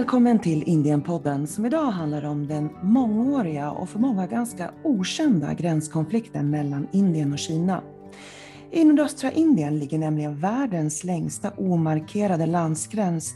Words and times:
Välkommen 0.00 0.38
till 0.38 0.62
Indienpodden 0.62 1.46
som 1.46 1.66
idag 1.66 1.90
handlar 1.90 2.24
om 2.24 2.46
den 2.46 2.70
mångåriga 2.82 3.70
och 3.70 3.88
för 3.88 3.98
många 3.98 4.26
ganska 4.26 4.70
okända 4.84 5.54
gränskonflikten 5.54 6.50
mellan 6.50 6.88
Indien 6.92 7.32
och 7.32 7.38
Kina. 7.38 7.82
I 8.70 8.84
nordöstra 8.84 9.32
Indien 9.32 9.78
ligger 9.78 9.98
nämligen 9.98 10.40
världens 10.40 11.04
längsta 11.04 11.50
omarkerade 11.50 12.46
landsgräns 12.46 13.34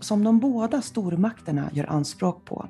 som 0.00 0.24
de 0.24 0.38
båda 0.38 0.82
stormakterna 0.82 1.70
gör 1.72 1.86
anspråk 1.86 2.44
på. 2.44 2.68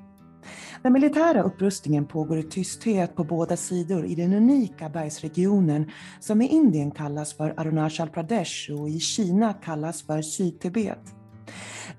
Den 0.82 0.92
militära 0.92 1.42
upprustningen 1.42 2.06
pågår 2.06 2.38
i 2.38 2.42
tysthet 2.42 3.16
på 3.16 3.24
båda 3.24 3.56
sidor 3.56 4.04
i 4.04 4.14
den 4.14 4.32
unika 4.32 4.88
bergsregionen 4.88 5.90
som 6.20 6.42
i 6.42 6.48
Indien 6.48 6.90
kallas 6.90 7.36
för 7.36 7.54
Arunachal 7.56 8.08
Pradesh 8.08 8.72
och 8.72 8.88
i 8.88 9.00
Kina 9.00 9.52
kallas 9.52 10.02
för 10.02 10.22
Sydtibet. 10.22 11.19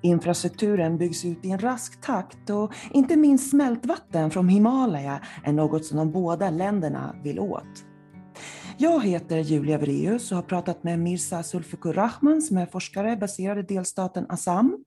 Infrastrukturen 0.02 0.98
byggs 0.98 1.24
ut 1.24 1.44
i 1.44 1.50
en 1.50 1.58
rask 1.58 2.00
takt 2.00 2.50
och 2.50 2.72
inte 2.92 3.16
minst 3.16 3.50
smältvatten 3.50 4.30
från 4.30 4.48
Himalaya 4.48 5.20
är 5.44 5.52
något 5.52 5.84
som 5.84 5.96
de 5.96 6.12
båda 6.12 6.50
länderna 6.50 7.16
vill 7.24 7.40
åt. 7.40 7.84
Jag 8.78 9.04
heter 9.04 9.38
Julia 9.38 9.78
Vreus 9.78 10.30
och 10.32 10.36
har 10.36 10.42
pratat 10.42 10.84
med 10.84 10.98
Mirza 10.98 11.42
Zulfikur 11.42 11.92
Rahman 11.92 12.42
som 12.42 12.56
är 12.56 12.66
forskare 12.66 13.16
baserad 13.16 13.58
i 13.58 13.62
delstaten 13.62 14.26
Assam. 14.28 14.84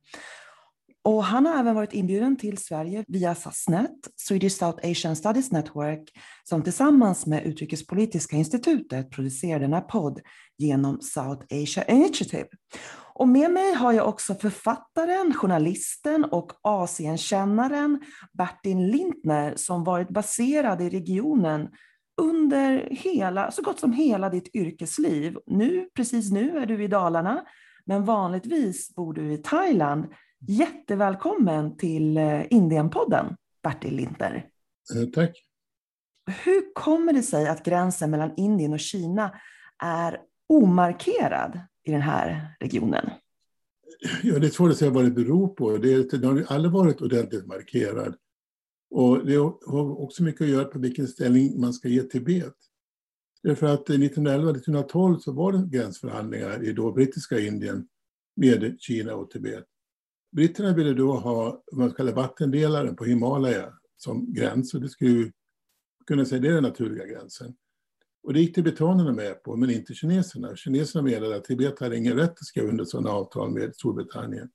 Och 1.04 1.24
han 1.24 1.46
har 1.46 1.60
även 1.60 1.76
varit 1.76 1.94
inbjuden 1.94 2.38
till 2.38 2.58
Sverige 2.58 3.06
via 3.08 3.36
SASNET, 3.36 3.92
Swedish 4.16 4.58
South 4.58 4.90
Asian 4.92 5.16
Studies 5.16 5.52
Network, 5.52 6.10
som 6.44 6.64
tillsammans 6.64 7.26
med 7.26 7.46
Utrikespolitiska 7.46 8.36
institutet 8.36 9.12
producerar 9.12 9.60
denna 9.60 9.82
podd 9.82 10.20
genom 10.58 11.02
South 11.02 11.46
Asia 11.52 11.84
Initiative. 11.84 12.48
Och 13.16 13.28
med 13.28 13.52
mig 13.52 13.74
har 13.74 13.94
jag 13.94 14.08
också 14.08 14.36
författaren, 14.36 15.34
journalisten 15.34 16.26
och 16.26 16.52
Asienkännaren 16.62 18.02
Bertil 18.34 18.78
Lintner 18.78 19.56
som 19.56 19.84
varit 19.84 20.10
baserad 20.10 20.82
i 20.82 20.90
regionen 20.90 21.70
under 22.22 22.88
hela, 22.92 23.52
så 23.52 23.62
gott 23.62 23.80
som 23.80 23.94
hela 23.94 24.30
ditt 24.30 24.56
yrkesliv. 24.56 25.38
Nu, 25.46 25.90
precis 25.94 26.32
nu 26.32 26.58
är 26.58 26.66
du 26.66 26.84
i 26.84 26.88
Dalarna, 26.88 27.46
men 27.86 28.06
vanligtvis 28.06 28.96
bor 28.96 29.14
du 29.14 29.34
i 29.34 29.38
Thailand. 29.38 30.06
Jättevälkommen 30.48 31.78
till 31.78 32.18
eh, 32.18 32.42
Indienpodden, 32.50 33.36
Bertil 33.64 33.96
Lintner. 33.96 34.36
Eh, 34.96 35.10
tack. 35.14 35.46
Hur 36.44 36.74
kommer 36.74 37.14
det 37.14 37.24
sig 37.24 37.48
att 37.48 37.66
gränsen 37.66 38.12
mellan 38.12 38.34
Indien 38.38 38.74
och 38.74 38.80
Kina 38.80 39.36
är 39.84 40.22
omarkerad 40.50 41.60
i 41.86 41.92
den 41.92 42.02
här 42.02 42.56
regionen? 42.60 43.10
Ja, 44.24 44.40
det 44.40 44.48
är 44.48 44.52
svårt 44.52 44.72
att 44.72 44.78
säga 44.78 44.92
vad 44.92 45.04
det 45.04 45.12
beror 45.12 45.48
på. 45.48 45.78
Det, 45.78 46.12
det 46.12 46.28
har 46.28 46.46
aldrig 46.48 46.72
varit 46.72 47.02
ordentligt 47.02 47.48
markerad. 47.48 48.16
Och 48.90 49.26
det 49.26 49.36
har 49.66 50.02
också 50.02 50.24
mycket 50.24 50.42
att 50.42 50.48
göra 50.48 50.66
på 50.66 50.80
vilken 50.80 51.08
ställning 51.08 51.62
man 51.62 51.74
ska 51.74 51.88
ge 51.88 52.04
Tibet. 52.04 52.54
Därför 53.44 53.68
att 53.68 53.90
1911-1912 53.90 55.20
så 55.20 55.32
var 55.32 55.52
det 55.52 55.78
gränsförhandlingar 55.78 56.64
i 56.64 56.74
då 56.74 56.92
brittiska 56.92 57.40
Indien 57.40 57.88
med 58.36 58.76
Kina 58.80 59.16
och 59.16 59.30
Tibet. 59.32 59.66
Britterna 60.32 60.74
ville 60.74 60.94
då 60.94 61.14
ha 61.14 61.64
vad 61.72 61.80
man 61.80 61.92
kallar 61.92 62.14
vattendelaren 62.14 62.96
på 62.96 63.06
Himalaya 63.06 63.74
som 63.98 64.34
gräns 64.34 64.74
och 64.74 64.82
det 64.82 64.90
skulle 64.90 65.32
kunna 66.08 66.26
säga 66.26 66.42
det 66.42 66.48
är 66.48 66.54
den 66.54 66.64
naturliga 66.64 67.06
gränsen. 67.06 67.56
Och 68.26 68.34
det 68.34 68.40
gick 68.40 68.56
tibetanerna 68.56 69.12
med 69.12 69.44
på, 69.44 69.56
men 69.56 69.70
inte 69.70 69.94
kineserna. 69.94 70.56
Kineserna 70.56 71.02
menade 71.02 71.36
att 71.36 71.44
Tibet 71.44 71.80
hade 71.80 71.98
ingen 71.98 72.18
rätt 72.18 72.32
att 72.32 72.46
skriva 72.46 72.68
under 72.68 72.86
sådana 72.86 73.10
avtal 73.10 73.52
med 73.52 73.76
Storbritannien. 73.76 74.50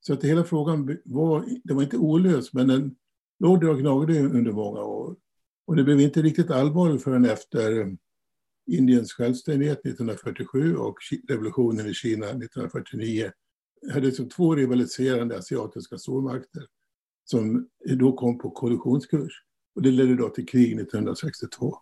Så 0.00 0.12
att 0.12 0.24
hela 0.24 0.44
frågan 0.44 0.98
var, 1.04 1.44
det 1.64 1.74
var 1.74 1.82
inte 1.82 1.96
olöst, 1.96 2.52
men 2.52 2.68
den 2.68 2.96
låg 3.38 3.60
där 3.60 3.70
och 3.70 3.78
gnagde 3.78 4.20
under 4.20 4.52
många 4.52 4.80
år. 4.80 5.16
Och 5.66 5.76
det 5.76 5.84
blev 5.84 6.00
inte 6.00 6.22
riktigt 6.22 6.50
allvarligt 6.50 7.02
förrän 7.02 7.24
efter 7.24 7.80
eh, 7.80 7.86
Indiens 8.70 9.12
självständighet 9.12 9.78
1947 9.78 10.76
och 10.76 10.96
revolutionen 11.28 11.86
i 11.86 11.94
Kina 11.94 12.26
1949 12.26 13.30
hade 13.92 14.12
som 14.12 14.28
två 14.28 14.54
rivaliserande 14.54 15.38
asiatiska 15.38 15.98
stormakter 15.98 16.66
som 17.24 17.68
då 17.98 18.12
kom 18.12 18.38
på 18.38 18.50
kollisionskurs. 18.50 19.32
Och 19.74 19.82
det 19.82 19.90
ledde 19.90 20.16
då 20.16 20.28
till 20.28 20.46
krig 20.46 20.72
1962. 20.72 21.76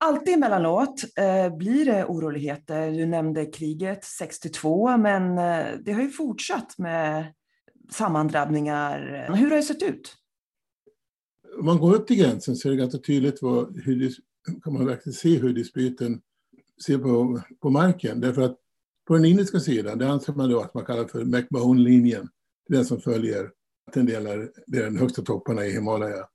Alltid 0.00 0.34
emellanåt 0.34 1.04
eh, 1.16 1.56
blir 1.56 1.84
det 1.84 2.04
oroligheter. 2.04 2.90
Du 2.90 3.06
nämnde 3.06 3.46
kriget 3.46 4.04
62, 4.04 4.96
men 4.96 5.38
eh, 5.38 5.78
det 5.84 5.92
har 5.92 6.02
ju 6.02 6.10
fortsatt 6.10 6.78
med 6.78 7.34
sammandrabbningar. 7.90 9.26
Hur 9.34 9.50
har 9.50 9.56
det 9.56 9.62
sett 9.62 9.82
ut? 9.82 10.14
Om 11.58 11.66
man 11.66 11.78
går 11.78 11.94
upp 11.94 12.06
till 12.06 12.16
gränsen 12.16 12.56
så 12.56 12.68
är 12.68 12.72
det 12.72 12.78
ganska 12.78 12.98
tydligt 12.98 13.42
vad, 13.42 13.80
hur 13.84 14.14
kan 14.64 14.72
man 14.72 14.86
verkligen 14.86 15.14
se 15.14 15.38
hur 15.38 15.54
dispyten 15.54 16.20
ser 16.86 16.98
på, 16.98 17.40
på 17.62 17.70
marken. 17.70 18.20
Därför 18.20 18.42
att 18.42 18.56
på 19.06 19.14
den 19.14 19.24
indiska 19.24 19.60
sidan, 19.60 19.98
det 19.98 20.08
anser 20.08 20.32
man 20.32 20.50
då 20.50 20.60
att 20.60 20.74
man 20.74 20.84
kallar 20.84 21.04
för 21.04 21.24
McMahon-linjen, 21.24 22.28
den 22.68 22.84
som 22.84 23.00
följer 23.00 23.50
vattendelar, 23.86 24.50
det 24.66 24.78
är 24.78 24.82
den 24.82 24.98
högsta 24.98 25.22
topparna 25.22 25.66
i 25.66 25.72
Himalaya. 25.72 26.26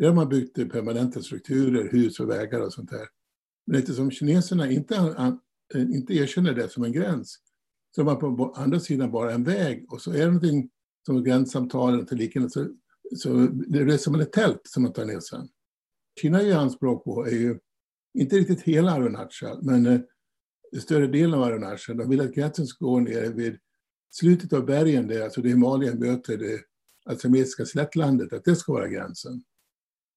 Där 0.00 0.06
har 0.06 0.14
man 0.14 0.28
byggt 0.28 0.54
permanenta 0.72 1.22
strukturer, 1.22 1.88
hus 1.88 2.20
och 2.20 2.30
vägar 2.30 2.60
och 2.60 2.72
sånt 2.72 2.90
där. 2.90 3.08
Men 3.66 3.80
eftersom 3.80 4.10
kineserna 4.10 4.70
inte, 4.70 5.14
inte 5.74 6.14
erkänner 6.14 6.54
det 6.54 6.68
som 6.68 6.84
en 6.84 6.92
gräns 6.92 7.38
så 7.94 8.00
har 8.00 8.04
man 8.04 8.36
på 8.36 8.52
andra 8.56 8.80
sidan 8.80 9.10
bara 9.10 9.32
en 9.32 9.44
väg 9.44 9.92
och 9.92 10.02
så 10.02 10.12
är 10.12 10.18
det 10.18 10.24
någonting 10.24 10.70
som 11.06 11.24
gränssamtalen 11.24 12.06
till 12.06 12.18
liknande 12.18 12.50
så, 12.50 12.68
så 13.16 13.34
det 13.46 13.78
är 13.78 13.96
som 13.96 14.14
ett 14.14 14.32
tält 14.32 14.60
som 14.64 14.82
man 14.82 14.92
tar 14.92 15.04
ner 15.04 15.20
sen. 15.20 15.48
Kina 16.20 16.42
gör 16.42 16.58
anspråk 16.58 17.04
på 17.04 17.26
är 17.26 17.34
ju 17.34 17.58
inte 18.18 18.36
riktigt 18.36 18.62
hela 18.62 18.92
Arunachal 18.92 19.62
men 19.62 19.86
eh, 19.86 20.00
större 20.80 21.06
delen 21.06 21.34
av 21.34 21.42
Arunachal. 21.42 21.96
De 21.96 22.08
vill 22.08 22.20
att 22.20 22.34
gränsen 22.34 22.66
ska 22.66 22.84
gå 22.84 23.00
ner 23.00 23.32
vid 23.32 23.58
slutet 24.10 24.52
av 24.52 24.66
bergen 24.66 25.06
där 25.06 25.24
alltså 25.24 25.42
det 25.42 25.48
Himalaya 25.48 25.94
möter 25.94 26.38
det 26.38 26.60
assamesiska 27.04 27.64
slättlandet, 27.66 28.32
att 28.32 28.44
det 28.44 28.56
ska 28.56 28.72
vara 28.72 28.88
gränsen. 28.88 29.42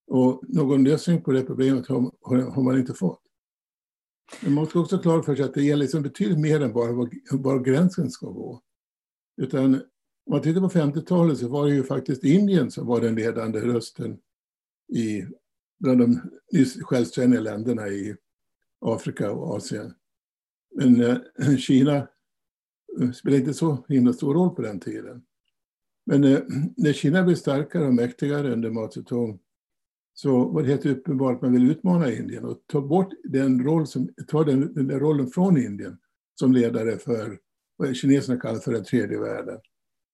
Och 0.07 0.43
någon 0.47 0.83
lösning 0.83 1.21
på 1.21 1.31
det 1.31 1.43
problemet 1.43 1.87
har, 1.87 2.11
har 2.51 2.63
man 2.63 2.79
inte 2.79 2.93
fått. 2.93 3.21
Men 4.41 4.53
man 4.53 4.65
ska 4.65 4.79
också 4.79 4.97
klart 4.97 5.25
för 5.25 5.35
sig 5.35 5.45
att 5.45 5.53
det 5.53 5.63
gäller 5.63 5.83
liksom 5.83 6.01
betydligt 6.01 6.39
mer 6.39 6.61
än 6.61 6.73
bara 6.73 6.91
var, 6.91 7.09
var 7.31 7.59
gränsen 7.59 8.09
ska 8.09 8.27
gå. 8.27 8.61
Utan 9.41 9.75
om 10.25 10.31
man 10.31 10.41
tittar 10.41 10.61
på 10.61 10.69
50-talet 10.69 11.37
så 11.37 11.47
var 11.47 11.65
det 11.67 11.75
ju 11.75 11.83
faktiskt 11.83 12.23
Indien 12.23 12.71
som 12.71 12.87
var 12.87 13.01
den 13.01 13.15
ledande 13.15 13.59
rösten 13.59 14.19
i, 14.93 15.25
bland 15.79 15.99
de 15.99 16.21
nyss 16.51 16.81
självständiga 16.81 17.41
länderna 17.41 17.87
i 17.87 18.15
Afrika 18.81 19.31
och 19.31 19.55
Asien. 19.55 19.93
Men 20.75 21.01
eh, 21.01 21.57
Kina 21.57 22.07
eh, 23.01 23.11
spelade 23.11 23.39
inte 23.39 23.53
så 23.53 23.85
himla 23.89 24.13
stor 24.13 24.33
roll 24.33 24.55
på 24.55 24.61
den 24.61 24.79
tiden. 24.79 25.23
Men 26.05 26.23
eh, 26.23 26.39
när 26.77 26.93
Kina 26.93 27.23
blev 27.23 27.35
starkare 27.35 27.85
och 27.85 27.93
mäktigare 27.93 28.53
under 28.53 28.69
Mao 28.71 28.91
Zedong 28.91 29.39
så 30.13 30.45
var 30.45 30.61
det 30.61 30.69
helt 30.69 30.85
uppenbart 30.85 31.35
att 31.35 31.41
man 31.41 31.51
ville 31.51 31.71
utmana 31.71 32.11
Indien 32.11 32.45
och 32.45 32.57
ta 32.67 32.81
bort 32.81 33.13
den, 33.23 33.63
roll 33.63 33.87
som, 33.87 34.09
ta 34.27 34.43
den, 34.43 34.73
den 34.73 34.99
rollen 34.99 35.27
från 35.27 35.57
Indien 35.57 35.97
som 36.39 36.53
ledare 36.53 36.97
för 36.97 37.39
vad 37.77 37.95
kineserna 37.95 38.39
kallar 38.39 38.59
för 38.59 38.73
den 38.73 38.83
tredje 38.83 39.19
världen. 39.19 39.59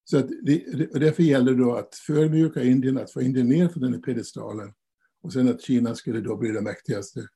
Så 0.04 0.18
att 0.18 0.30
det, 0.42 0.64
därför 1.00 1.24
gäller 1.24 1.52
det 1.52 1.64
då 1.64 1.76
att 1.76 1.96
förmjuka 1.96 2.64
Indien, 2.64 2.98
att 2.98 3.12
få 3.12 3.22
Indien 3.22 3.50
ner 3.50 3.68
från 3.68 3.84
den 3.84 3.94
här 3.94 4.02
pedestalen 4.02 4.74
och 5.22 5.34
sen 5.34 5.50
att 5.50 5.62
Kina 5.62 5.96
skulle 5.96 6.22
då 6.22 6.38
bli 6.38 6.52
det 6.52 6.62
mäktigaste, 6.62 7.28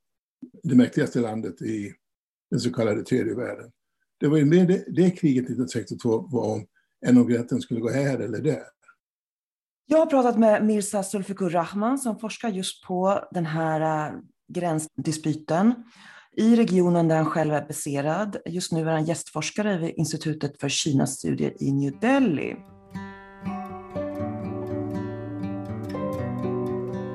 det 0.63 0.75
mäktigaste 0.75 1.19
landet 1.19 1.61
i 1.61 1.93
den 2.51 2.59
så 2.59 2.73
kallade 2.73 3.03
tredje 3.03 3.35
världen. 3.35 3.71
Det 4.19 4.27
var 4.27 4.37
ju 4.37 4.45
mer 4.45 4.67
det, 4.67 4.85
det 4.87 5.11
kriget 5.11 5.43
1962 5.43 6.27
var 6.31 6.53
om 6.53 6.65
än 7.05 7.17
om 7.17 7.27
gränsen 7.27 7.61
skulle 7.61 7.79
gå 7.79 7.89
här 7.89 8.19
eller 8.19 8.41
där. 8.41 8.63
Jag 9.85 9.97
har 9.97 10.05
pratat 10.05 10.39
med 10.39 10.65
Mirza 10.65 11.03
Zulfikur 11.03 11.49
Rahman 11.49 11.97
som 11.97 12.19
forskar 12.19 12.49
just 12.49 12.83
på 12.83 13.19
den 13.31 13.45
här 13.45 14.09
äh, 14.09 14.19
gränsdispyten 14.53 15.73
i 16.37 16.55
regionen 16.55 17.07
där 17.07 17.15
han 17.15 17.25
själv 17.25 17.53
är 17.53 17.67
baserad. 17.67 18.37
Just 18.45 18.71
nu 18.71 18.81
är 18.81 18.91
han 18.91 19.05
gästforskare 19.05 19.77
vid 19.77 19.93
Institutet 19.97 20.59
för 20.59 20.69
Kinas 20.69 21.17
studier 21.17 21.63
i 21.63 21.71
New 21.71 21.99
Delhi. 21.99 22.55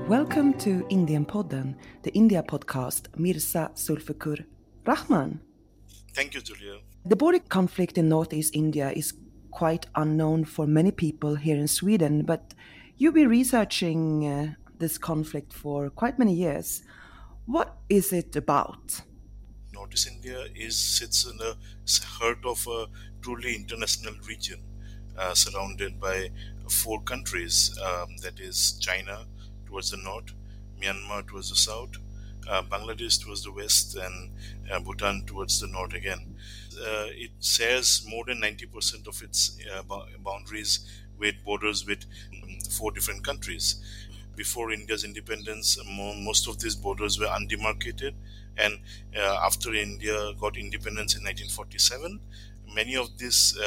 Welcome 0.09 0.53
to 0.53 0.71
Indian-podden, 0.91 1.75
the 2.05 2.11
India 2.11 2.43
podcast, 2.43 3.17
Mirza 3.17 3.71
Zulfikur 3.75 4.47
Rahman. 4.87 5.39
Thank 6.15 6.35
you, 6.35 6.43
Julia. 6.45 6.83
The 7.09 7.17
border 7.17 7.41
conflict 7.49 7.99
in 7.99 8.09
northeast 8.09 8.55
India 8.55 8.93
is 8.93 9.15
quite 9.51 9.87
unknown 9.95 10.45
for 10.45 10.67
many 10.67 10.91
people 10.91 11.37
here 11.37 11.57
in 11.57 11.69
Sweden, 11.69 12.23
but 12.25 12.55
you've 12.97 13.15
been 13.15 13.29
researching 13.29 14.27
uh, 14.27 14.55
this 14.79 14.99
conflict 14.99 15.53
for 15.53 15.91
quite 15.91 16.19
many 16.19 16.35
years. 16.35 16.83
What 17.47 17.77
is 17.89 18.13
it 18.13 18.37
about? 18.37 19.03
Northeast 19.73 20.09
India 20.09 20.47
is 20.55 20.77
sits 20.77 21.25
in 21.27 21.37
the 21.39 21.57
heart 22.05 22.45
of 22.45 22.67
a 22.67 22.87
truly 23.23 23.55
international 23.55 24.15
region. 24.27 24.61
uh, 25.19 25.35
surrounded 25.35 26.01
by 26.01 26.31
four 26.69 27.01
countries 27.03 27.77
um, 27.83 28.17
that 28.23 28.39
is 28.41 28.79
China 28.81 29.27
towards 29.67 29.91
the 29.91 29.97
north, 29.97 30.33
Myanmar 30.81 31.27
towards 31.27 31.51
the 31.51 31.57
south, 31.57 31.97
uh, 32.49 32.63
Bangladesh 32.63 33.23
towards 33.23 33.43
the 33.43 33.53
west, 33.53 33.97
and 33.97 34.31
uh, 34.71 34.79
Bhutan 34.81 35.25
towards 35.27 35.61
the 35.61 35.67
north 35.67 35.95
again. 35.95 36.37
Uh, 36.79 37.09
it 37.11 37.31
shares 37.41 38.05
more 38.09 38.25
than 38.27 38.41
90% 38.41 39.07
of 39.07 39.23
its 39.23 39.59
uh, 39.73 39.83
boundaries 40.25 40.81
with 41.19 41.35
borders 41.45 41.87
with 41.87 42.05
um, 42.43 42.59
four 42.71 42.93
different 42.93 43.25
countries. 43.25 43.83
Before 44.37 44.71
India's 44.71 45.03
independence, 45.05 45.79
most 45.89 46.47
of 46.49 46.61
these 46.61 46.77
borders 46.77 47.19
were 47.19 47.27
undemarcated, 47.27 48.13
and 48.57 48.79
uh, 49.17 49.41
after 49.45 49.75
India 49.75 50.33
got 50.39 50.57
independence 50.57 51.17
in 51.17 51.25
1947, 51.25 52.21
many 52.73 52.95
of 52.95 53.19
these 53.19 53.59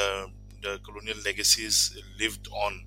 the 0.62 0.78
colonial 0.84 1.18
legacies 1.24 1.96
lived 2.18 2.48
on 2.52 2.84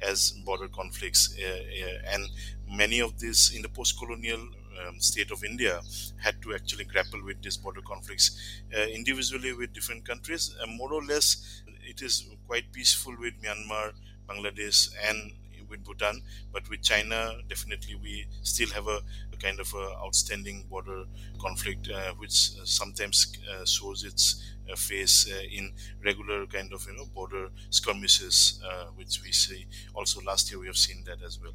as 0.00 0.32
border 0.44 0.68
conflicts. 0.68 1.36
Uh, 1.38 1.46
uh, 1.46 2.14
and 2.14 2.28
many 2.70 3.00
of 3.00 3.18
these 3.18 3.52
in 3.54 3.62
the 3.62 3.68
post 3.68 3.98
colonial 3.98 4.40
um, 4.86 5.00
state 5.00 5.30
of 5.30 5.42
India 5.44 5.80
had 6.16 6.40
to 6.42 6.54
actually 6.54 6.84
grapple 6.84 7.22
with 7.24 7.42
these 7.42 7.56
border 7.56 7.80
conflicts 7.82 8.62
uh, 8.76 8.82
individually 8.86 9.52
with 9.52 9.72
different 9.72 10.04
countries. 10.06 10.54
more 10.76 10.92
or 10.92 11.02
less, 11.04 11.62
it 11.82 12.02
is 12.02 12.26
quite 12.46 12.72
peaceful 12.72 13.14
with 13.18 13.34
Myanmar, 13.42 13.92
Bangladesh, 14.28 14.90
and 15.08 15.32
with 15.68 15.84
Bhutan, 15.84 16.22
but 16.52 16.68
with 16.70 16.82
China, 16.82 17.34
definitely 17.48 17.94
we 17.94 18.26
still 18.42 18.70
have 18.70 18.86
a, 18.88 19.00
a 19.32 19.36
kind 19.38 19.60
of 19.60 19.72
a 19.74 19.96
outstanding 20.04 20.64
border 20.70 21.04
conflict, 21.38 21.90
uh, 21.90 22.14
which 22.14 22.32
sometimes 22.64 23.36
uh, 23.52 23.64
shows 23.66 24.02
its 24.04 24.42
uh, 24.70 24.76
face 24.76 25.30
uh, 25.30 25.42
in 25.50 25.72
regular 26.04 26.46
kind 26.46 26.72
of 26.72 26.86
you 26.86 26.96
know 26.96 27.04
border 27.14 27.50
skirmishes, 27.70 28.60
uh, 28.64 28.86
which 28.94 29.20
we 29.22 29.30
see. 29.32 29.66
Also, 29.94 30.20
last 30.22 30.50
year 30.50 30.58
we 30.60 30.66
have 30.66 30.76
seen 30.78 31.04
that 31.04 31.22
as 31.22 31.38
well. 31.38 31.52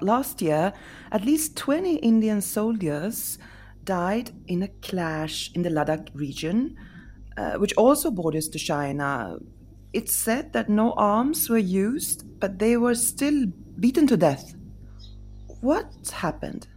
Last 0.00 0.42
year, 0.42 0.72
at 1.10 1.24
least 1.24 1.56
20 1.56 1.96
Indian 1.96 2.40
soldiers 2.40 3.38
died 3.84 4.30
in 4.46 4.62
a 4.62 4.68
clash 4.68 5.50
in 5.54 5.62
the 5.62 5.70
Ladakh 5.70 6.08
region, 6.14 6.76
uh, 7.36 7.54
which 7.54 7.72
also 7.74 8.10
borders 8.10 8.48
to 8.48 8.58
China. 8.58 9.38
It's 9.92 10.14
said 10.14 10.52
that 10.52 10.68
no 10.68 10.92
arms 10.92 11.48
were 11.48 11.58
used, 11.58 12.24
but 12.40 12.58
they 12.58 12.76
were 12.76 12.94
still 12.94 13.46
beaten 13.80 14.06
to 14.08 14.16
death. 14.16 14.54
What 15.60 16.10
happened? 16.12 16.68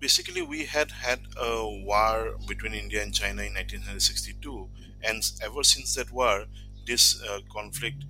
basically 0.00 0.40
we 0.40 0.64
had 0.64 0.90
had 0.90 1.20
a 1.36 1.68
war 1.84 2.36
between 2.48 2.72
India 2.72 3.02
and 3.02 3.14
China 3.14 3.42
in 3.42 3.54
1962, 3.54 4.68
and 5.04 5.22
ever 5.42 5.62
since 5.62 5.94
that 5.94 6.10
war, 6.10 6.46
this 6.86 7.22
uh, 7.22 7.40
conflict 7.52 8.04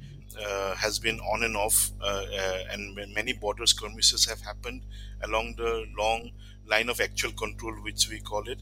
has 0.76 0.98
been 0.98 1.20
on 1.20 1.42
and 1.42 1.56
off, 1.56 1.90
uh, 2.00 2.04
uh 2.04 2.58
and 2.70 2.94
many 3.14 3.32
border 3.32 3.66
skirmishes 3.66 4.26
have 4.26 4.40
happened 4.40 4.82
along 5.22 5.54
the 5.56 5.86
long 5.96 6.30
line 6.66 6.88
of 6.88 7.00
actual 7.00 7.32
control, 7.32 7.74
which 7.82 8.08
we 8.08 8.20
call 8.20 8.48
it. 8.48 8.60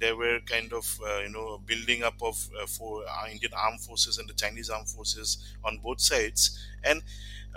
There 0.00 0.16
were 0.16 0.40
kind 0.46 0.72
of 0.72 0.98
uh, 1.06 1.20
you 1.20 1.28
know 1.30 1.58
building 1.58 2.02
up 2.02 2.22
of 2.22 2.48
uh, 2.60 2.66
for 2.66 3.04
Indian 3.30 3.52
armed 3.56 3.80
forces 3.82 4.18
and 4.18 4.28
the 4.28 4.34
Chinese 4.34 4.70
armed 4.70 4.88
forces 4.88 5.38
on 5.64 5.78
both 5.78 6.00
sides, 6.00 6.58
and 6.82 7.02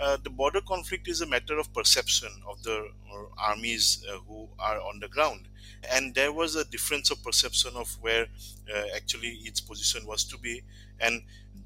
uh, 0.00 0.16
the 0.22 0.30
border 0.30 0.60
conflict 0.60 1.08
is 1.08 1.20
a 1.20 1.26
matter 1.26 1.58
of 1.58 1.72
perception 1.72 2.30
of 2.48 2.62
the 2.62 2.76
uh, 3.12 3.24
armies 3.38 4.04
uh, 4.10 4.18
who 4.26 4.48
are 4.58 4.80
on 4.80 4.98
the 5.00 5.08
ground. 5.08 5.48
And 5.90 6.14
there 6.14 6.32
was 6.32 6.56
a 6.56 6.64
difference 6.64 7.10
of 7.10 7.22
perception 7.22 7.72
of 7.76 7.96
where 8.00 8.26
uh, 8.74 8.82
actually 8.96 9.38
its 9.44 9.60
position 9.60 10.06
was 10.06 10.24
to 10.24 10.38
be. 10.38 10.62
And 11.00 11.22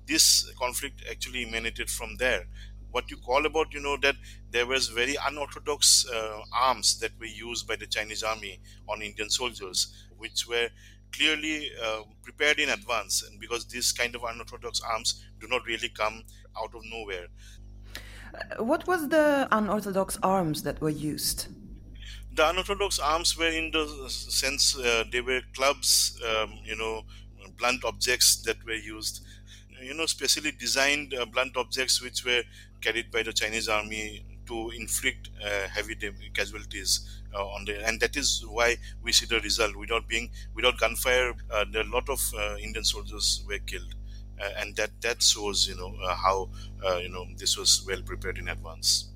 this 0.07 0.51
conflict 0.59 1.03
actually 1.11 1.47
emanated 1.47 1.91
from 1.91 2.17
there. 2.17 2.47
What 2.91 3.11
you 3.11 3.19
call 3.19 3.45
about, 3.47 3.73
you 3.75 3.81
know, 3.81 3.97
that 3.99 4.17
there 4.51 4.67
was 4.67 4.89
very 4.89 5.17
unorthodox 5.27 6.07
uh, 6.09 6.41
arms 6.53 6.99
that 7.01 7.13
were 7.21 7.27
used 7.27 7.67
by 7.69 7.77
the 7.77 7.87
Chinese 7.87 8.23
army 8.23 8.61
on 8.89 9.03
Indian 9.03 9.29
soldiers, 9.29 10.08
which 10.19 10.47
were 10.47 10.69
clearly 11.13 11.71
uh, 11.83 12.03
prepared 12.23 12.59
in 12.59 12.69
advance 12.69 13.23
and 13.23 13.41
because 13.41 13.67
this 13.67 13.93
kind 13.93 14.15
of 14.15 14.23
unorthodox 14.25 14.81
arms 14.83 15.25
do 15.41 15.49
not 15.49 15.65
really 15.67 15.89
come 15.89 16.23
out 16.57 16.75
of 16.75 16.83
nowhere 16.85 17.29
what 18.59 18.87
was 18.87 19.09
the 19.09 19.49
unorthodox 19.51 20.19
arms 20.23 20.63
that 20.63 20.81
were 20.81 20.91
used? 20.91 21.49
The 22.35 22.49
unorthodox 22.49 22.99
arms 22.99 23.37
were 23.37 23.49
in 23.49 23.71
the 23.71 24.09
sense 24.09 24.77
uh, 24.79 25.05
they 25.11 25.21
were 25.21 25.41
clubs, 25.55 26.21
um, 26.29 26.59
you 26.65 26.77
know, 26.77 27.03
blunt 27.57 27.85
objects 27.85 28.43
that 28.43 28.65
were 28.65 28.75
used, 28.75 29.25
you 29.83 29.95
know, 29.95 30.07
specially 30.07 30.53
designed 30.53 31.15
uh, 31.15 31.27
blunt 31.27 31.57
objects 31.57 32.01
which 32.01 32.25
were 32.25 32.43
carried 32.81 33.11
by 33.11 33.23
the 33.23 33.33
Chinese 33.33 33.69
army 33.69 34.25
to 34.49 34.71
inflict 34.71 35.31
uh, 35.45 35.69
heavy 35.69 35.95
casualties 36.35 37.23
uh, 37.35 37.47
on 37.55 37.65
the 37.67 37.75
and 37.87 38.01
that 38.01 38.17
is 38.17 38.45
why 38.49 38.77
we 39.03 39.13
see 39.13 39.27
the 39.27 39.41
result 39.41 39.77
without 39.77 40.09
being 40.09 40.31
without 40.55 40.79
gunfire 40.79 41.33
uh, 41.51 41.65
a 41.75 41.85
lot 41.85 42.09
of 42.09 42.21
indian 42.61 42.85
soldiers 42.85 43.45
were 43.49 43.59
killed 43.73 43.95
and 44.61 44.77
that 44.77 44.91
that 45.03 45.23
shows 45.23 45.69
you 45.69 45.77
know 45.77 45.93
how 46.25 46.49
you 47.03 47.09
know 47.09 47.27
this 47.37 47.57
was 47.57 47.85
well 47.87 48.03
prepared 48.03 48.39
in 48.39 48.49
advance. 48.49 49.09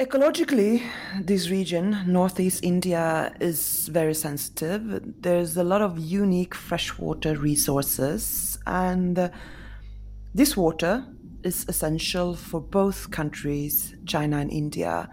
Ecologically, 0.00 0.82
this 1.20 1.50
region, 1.50 1.96
Northeast 2.08 2.64
India, 2.64 3.32
is 3.40 3.86
very 3.86 4.12
sensitive. 4.12 4.82
There's 5.20 5.56
a 5.56 5.62
lot 5.62 5.82
of 5.82 5.96
unique 5.98 6.52
freshwater 6.52 7.36
resources, 7.36 8.58
and 8.66 9.30
this 10.34 10.56
water 10.56 11.06
is 11.44 11.64
essential 11.68 12.34
for 12.34 12.60
both 12.60 13.10
countries, 13.10 13.94
China 14.06 14.38
and 14.38 14.50
India. 14.50 15.08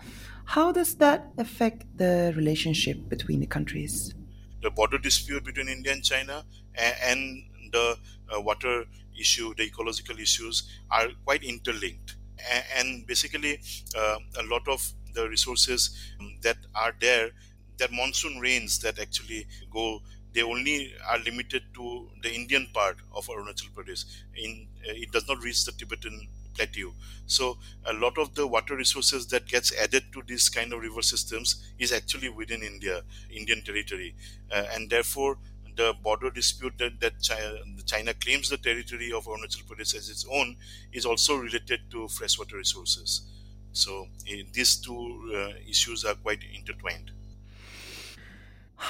How 0.45 0.71
does 0.71 0.95
that 0.95 1.31
affect 1.37 1.85
the 1.97 2.33
relationship 2.35 3.09
between 3.09 3.39
the 3.39 3.47
countries? 3.47 4.13
The 4.61 4.71
border 4.71 4.97
dispute 4.97 5.43
between 5.43 5.67
India 5.69 5.91
and 5.91 6.03
China 6.03 6.45
and 6.75 7.43
the 7.71 7.97
uh, 8.33 8.41
water 8.41 8.85
issue, 9.19 9.53
the 9.55 9.63
ecological 9.63 10.17
issues 10.19 10.69
are 10.89 11.09
quite 11.25 11.43
interlinked. 11.43 12.15
And 12.75 13.05
basically, 13.05 13.59
uh, 13.95 14.17
a 14.39 14.43
lot 14.43 14.67
of 14.67 14.81
the 15.13 15.29
resources 15.29 15.95
that 16.41 16.57
are 16.75 16.93
there, 16.99 17.31
that 17.77 17.91
monsoon 17.91 18.39
rains 18.39 18.79
that 18.79 18.99
actually 18.99 19.47
go 19.71 20.01
they 20.33 20.41
only 20.43 20.93
are 21.09 21.19
limited 21.19 21.63
to 21.73 22.09
the 22.21 22.33
Indian 22.33 22.67
part 22.73 22.97
of 23.13 23.27
Arunachal 23.27 23.71
Pradesh. 23.75 24.05
In, 24.35 24.67
uh, 24.87 24.93
it 24.93 25.11
does 25.11 25.27
not 25.27 25.43
reach 25.43 25.65
the 25.65 25.71
Tibetan 25.71 26.27
plateau. 26.55 26.93
So 27.25 27.57
a 27.85 27.93
lot 27.93 28.17
of 28.17 28.35
the 28.35 28.47
water 28.47 28.75
resources 28.75 29.27
that 29.27 29.47
gets 29.47 29.73
added 29.77 30.03
to 30.13 30.21
these 30.25 30.49
kind 30.49 30.73
of 30.73 30.81
river 30.81 31.01
systems 31.01 31.63
is 31.79 31.91
actually 31.91 32.29
within 32.29 32.61
India, 32.61 33.03
Indian 33.29 33.61
territory, 33.61 34.15
uh, 34.51 34.65
and 34.73 34.89
therefore 34.89 35.37
the 35.75 35.93
border 36.03 36.29
dispute 36.29 36.73
that, 36.77 36.99
that 36.99 37.21
China, 37.21 37.55
China, 37.85 38.13
claims 38.13 38.49
the 38.49 38.57
territory 38.57 39.11
of 39.11 39.25
Arunachal 39.25 39.63
Pradesh 39.65 39.95
as 39.95 40.09
its 40.09 40.25
own 40.31 40.57
is 40.91 41.05
also 41.05 41.37
related 41.37 41.79
to 41.91 42.07
freshwater 42.09 42.57
resources. 42.57 43.21
So 43.71 44.07
uh, 44.29 44.35
these 44.51 44.75
two 44.75 45.31
uh, 45.33 45.53
issues 45.69 46.03
are 46.03 46.15
quite 46.15 46.43
intertwined. 46.53 47.11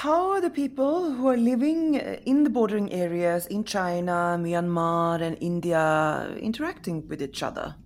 How 0.00 0.30
are 0.30 0.40
the 0.40 0.48
people 0.48 1.12
who 1.12 1.28
are 1.28 1.36
living 1.36 1.96
eh, 2.00 2.18
in 2.24 2.44
the 2.44 2.50
bordering 2.50 2.90
areas 2.92 3.46
in 3.46 3.62
China, 3.62 4.38
Myanmar, 4.40 5.20
and 5.20 5.36
India 5.38 6.34
interacting 6.40 7.06
with 7.08 7.20
each 7.22 7.42
other? 7.42 7.76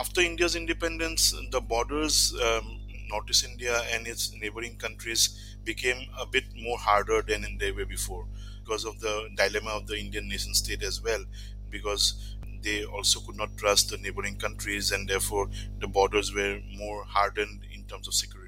After 0.00 0.22
India's 0.22 0.56
independence, 0.56 1.34
the 1.52 1.60
borders, 1.60 2.34
um, 2.42 2.80
Northeast 3.10 3.44
India 3.44 3.82
and 3.92 4.06
its 4.06 4.32
neighboring 4.40 4.76
countries, 4.76 5.56
became 5.64 6.08
a 6.18 6.24
bit 6.24 6.44
more 6.56 6.78
harder 6.78 7.20
than 7.20 7.58
they 7.58 7.72
were 7.72 7.86
before 7.86 8.26
because 8.64 8.86
of 8.86 8.98
the 9.00 9.28
dilemma 9.36 9.70
of 9.70 9.86
the 9.86 9.98
Indian 10.00 10.28
nation 10.28 10.54
state 10.54 10.82
as 10.82 11.02
well, 11.02 11.22
because 11.68 12.36
they 12.62 12.84
also 12.86 13.20
could 13.20 13.36
not 13.36 13.54
trust 13.58 13.90
the 13.90 13.98
neighboring 13.98 14.36
countries 14.36 14.92
and 14.92 15.06
therefore 15.06 15.50
the 15.78 15.86
borders 15.86 16.34
were 16.34 16.58
more 16.74 17.04
hardened 17.04 17.66
in 17.70 17.84
terms 17.84 18.08
of 18.08 18.14
security. 18.14 18.47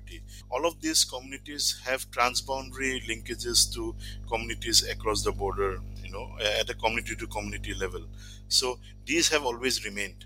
All 0.50 0.66
of 0.66 0.80
these 0.80 1.04
communities 1.04 1.80
have 1.84 2.10
transboundary 2.10 3.00
linkages 3.06 3.72
to 3.74 3.94
communities 4.28 4.86
across 4.88 5.22
the 5.22 5.32
border, 5.32 5.80
you 6.02 6.10
know, 6.10 6.36
at 6.60 6.68
a 6.70 6.74
community 6.74 7.16
to 7.16 7.26
community 7.26 7.74
level. 7.74 8.06
So 8.48 8.78
these 9.06 9.28
have 9.28 9.44
always 9.44 9.84
remained 9.84 10.24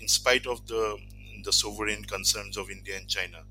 in 0.00 0.08
spite 0.08 0.46
of 0.46 0.66
the 0.66 0.98
the 1.44 1.52
sovereign 1.52 2.02
concerns 2.02 2.56
of 2.56 2.68
India 2.68 2.96
and 2.96 3.08
China 3.08 3.44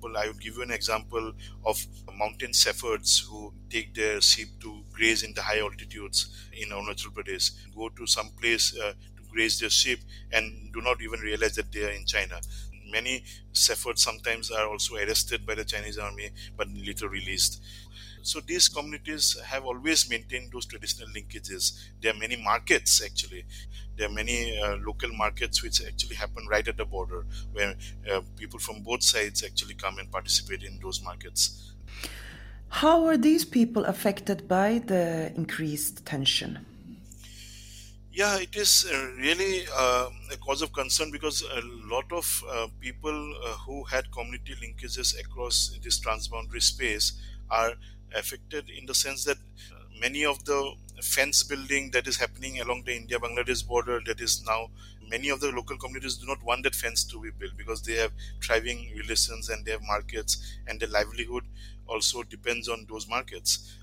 example, 0.00 0.16
I 0.16 0.26
would 0.28 0.40
give 0.40 0.56
you 0.56 0.62
an 0.62 0.70
example 0.70 1.32
of 1.64 1.86
mountain 2.16 2.52
shepherds 2.52 3.18
who 3.28 3.52
take 3.68 3.94
their 3.94 4.20
sheep 4.20 4.48
to 4.60 4.82
graze 4.92 5.22
in 5.22 5.34
the 5.34 5.42
high 5.42 5.60
altitudes 5.60 6.48
in 6.52 6.70
Arunachal 6.70 7.12
Pradesh, 7.12 7.52
go 7.74 7.88
to 7.90 8.06
some 8.06 8.30
place 8.40 8.76
uh, 8.78 8.92
to 9.16 9.22
graze 9.30 9.60
their 9.60 9.70
sheep 9.70 10.00
and 10.32 10.72
do 10.72 10.80
not 10.80 11.02
even 11.02 11.20
realize 11.20 11.54
that 11.56 11.70
they 11.72 11.84
are 11.84 11.90
in 11.90 12.06
China. 12.06 12.40
Many 12.90 13.24
shepherds 13.52 14.02
sometimes 14.02 14.50
are 14.50 14.68
also 14.68 14.96
arrested 14.96 15.46
by 15.46 15.54
the 15.54 15.64
Chinese 15.64 15.98
army 15.98 16.30
but 16.56 16.68
later 16.74 17.08
released. 17.08 17.62
So 18.22 18.40
these 18.40 18.68
communities 18.68 19.38
have 19.46 19.64
always 19.64 20.08
maintained 20.08 20.52
those 20.52 20.66
traditional 20.66 21.08
linkages. 21.08 21.72
There 22.00 22.12
are 22.12 22.18
many 22.18 22.36
markets 22.36 23.02
actually. 23.02 23.44
There 23.96 24.08
are 24.08 24.12
many 24.12 24.58
uh, 24.58 24.76
local 24.76 25.10
markets 25.12 25.62
which 25.62 25.84
actually 25.84 26.16
happen 26.16 26.46
right 26.46 26.66
at 26.66 26.76
the 26.76 26.84
border, 26.84 27.26
where 27.52 27.74
uh, 28.10 28.20
people 28.36 28.58
from 28.58 28.82
both 28.82 29.02
sides 29.02 29.42
actually 29.42 29.74
come 29.74 29.98
and 29.98 30.10
participate 30.10 30.62
in 30.62 30.78
those 30.82 31.02
markets. 31.02 31.72
How 32.68 33.04
are 33.06 33.16
these 33.16 33.44
people 33.44 33.84
affected 33.84 34.46
by 34.46 34.80
the 34.86 35.32
increased 35.34 36.06
tension? 36.06 36.64
Yeah, 38.12 38.38
it 38.38 38.56
is 38.56 38.86
uh, 38.92 39.06
really 39.18 39.64
uh, 39.72 40.08
a 40.32 40.36
cause 40.38 40.62
of 40.62 40.72
concern 40.72 41.12
because 41.12 41.42
a 41.42 41.60
lot 41.86 42.10
of 42.12 42.42
uh, 42.50 42.66
people 42.80 43.34
uh, 43.44 43.52
who 43.58 43.84
had 43.84 44.10
community 44.10 44.54
linkages 44.60 45.18
across 45.18 45.78
this 45.82 46.00
transboundary 46.00 46.60
space 46.62 47.12
are 47.50 47.72
affected 48.14 48.68
in 48.68 48.86
the 48.86 48.94
sense 48.94 49.24
that 49.24 49.36
many 50.00 50.24
of 50.24 50.44
the 50.44 50.72
fence 51.00 51.44
building 51.44 51.90
that 51.92 52.08
is 52.08 52.16
happening 52.16 52.60
along 52.60 52.82
the 52.84 52.94
India 52.96 53.18
Bangladesh 53.18 53.64
border 53.66 54.00
that 54.06 54.20
is 54.20 54.42
now 54.44 54.68
many 55.08 55.28
of 55.28 55.40
the 55.40 55.50
local 55.52 55.76
communities 55.76 56.16
do 56.16 56.26
not 56.26 56.42
want 56.42 56.64
that 56.64 56.74
fence 56.74 57.04
to 57.04 57.20
be 57.20 57.30
built 57.30 57.52
because 57.56 57.80
they 57.82 57.94
have 57.94 58.10
thriving 58.42 58.92
relations 58.96 59.48
and 59.50 59.64
they 59.64 59.70
have 59.70 59.82
markets 59.82 60.58
and 60.66 60.80
their 60.80 60.88
livelihood 60.88 61.44
also 61.86 62.22
depends 62.24 62.68
on 62.68 62.86
those 62.88 63.08
markets. 63.08 63.76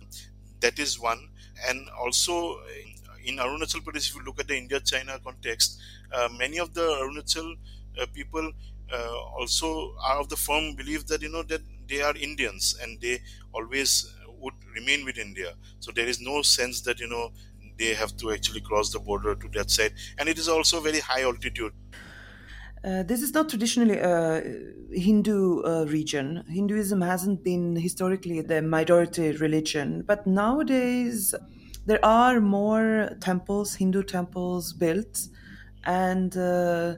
That 0.60 0.80
is 0.80 1.00
one. 1.00 1.30
And 1.68 1.90
also 1.90 2.60
in 3.28 3.38
Arunachal 3.38 3.82
Pradesh, 3.84 4.10
if 4.10 4.16
you 4.16 4.24
look 4.24 4.40
at 4.40 4.48
the 4.48 4.58
India-China 4.58 5.20
context, 5.24 5.80
uh, 6.12 6.30
many 6.38 6.58
of 6.60 6.74
the 6.74 6.82
Arunachal 6.82 7.56
uh, 8.02 8.06
people 8.14 8.52
uh, 8.92 9.18
also 9.38 9.96
are 10.06 10.20
of 10.20 10.30
the 10.30 10.38
firm 10.38 10.76
belief 10.76 11.06
that 11.08 11.22
you 11.22 11.30
know 11.30 11.44
that 11.44 11.62
they 11.88 12.02
are 12.02 12.16
Indians 12.16 12.78
and 12.82 13.02
they 13.02 13.20
always 13.54 14.14
would 14.40 14.54
remain 14.74 15.04
with 15.06 15.18
India. 15.18 15.56
So 15.80 15.92
there 15.92 16.08
is 16.08 16.22
no 16.22 16.42
sense 16.42 16.82
that 16.82 17.00
you 17.00 17.08
know 17.08 17.32
they 17.78 17.94
have 17.94 18.16
to 18.18 18.32
actually 18.32 18.62
cross 18.62 18.92
the 18.92 19.00
border 19.00 19.36
to 19.36 19.48
that 19.50 19.70
side, 19.70 19.94
and 20.18 20.30
it 20.30 20.40
is 20.40 20.48
also 20.48 20.80
very 20.80 21.00
high 21.00 21.24
altitude. 21.24 21.74
Uh, 22.84 23.04
this 23.04 23.22
is 23.22 23.34
not 23.34 23.50
traditionally 23.50 23.98
a 23.98 24.44
Hindu 24.92 25.64
uh, 25.64 25.86
region. 25.86 26.44
Hinduism 26.48 27.02
hasn't 27.02 27.44
been 27.44 27.76
historically 27.76 28.42
the 28.42 28.62
majority 28.62 29.32
religion, 29.32 30.04
but 30.08 30.26
nowadays 30.28 31.34
there 31.88 32.04
are 32.06 32.42
more 32.42 33.12
temples, 33.22 33.76
Hindu 33.76 34.04
temples 34.04 34.74
built, 34.74 35.30
and 35.86 36.36
uh, 36.36 36.96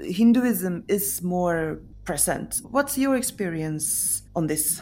Hinduism 0.00 0.84
is 0.86 1.20
more 1.20 1.80
present. 2.04 2.60
What's 2.70 2.96
your 2.96 3.16
experience 3.16 4.22
on 4.36 4.46
this? 4.46 4.80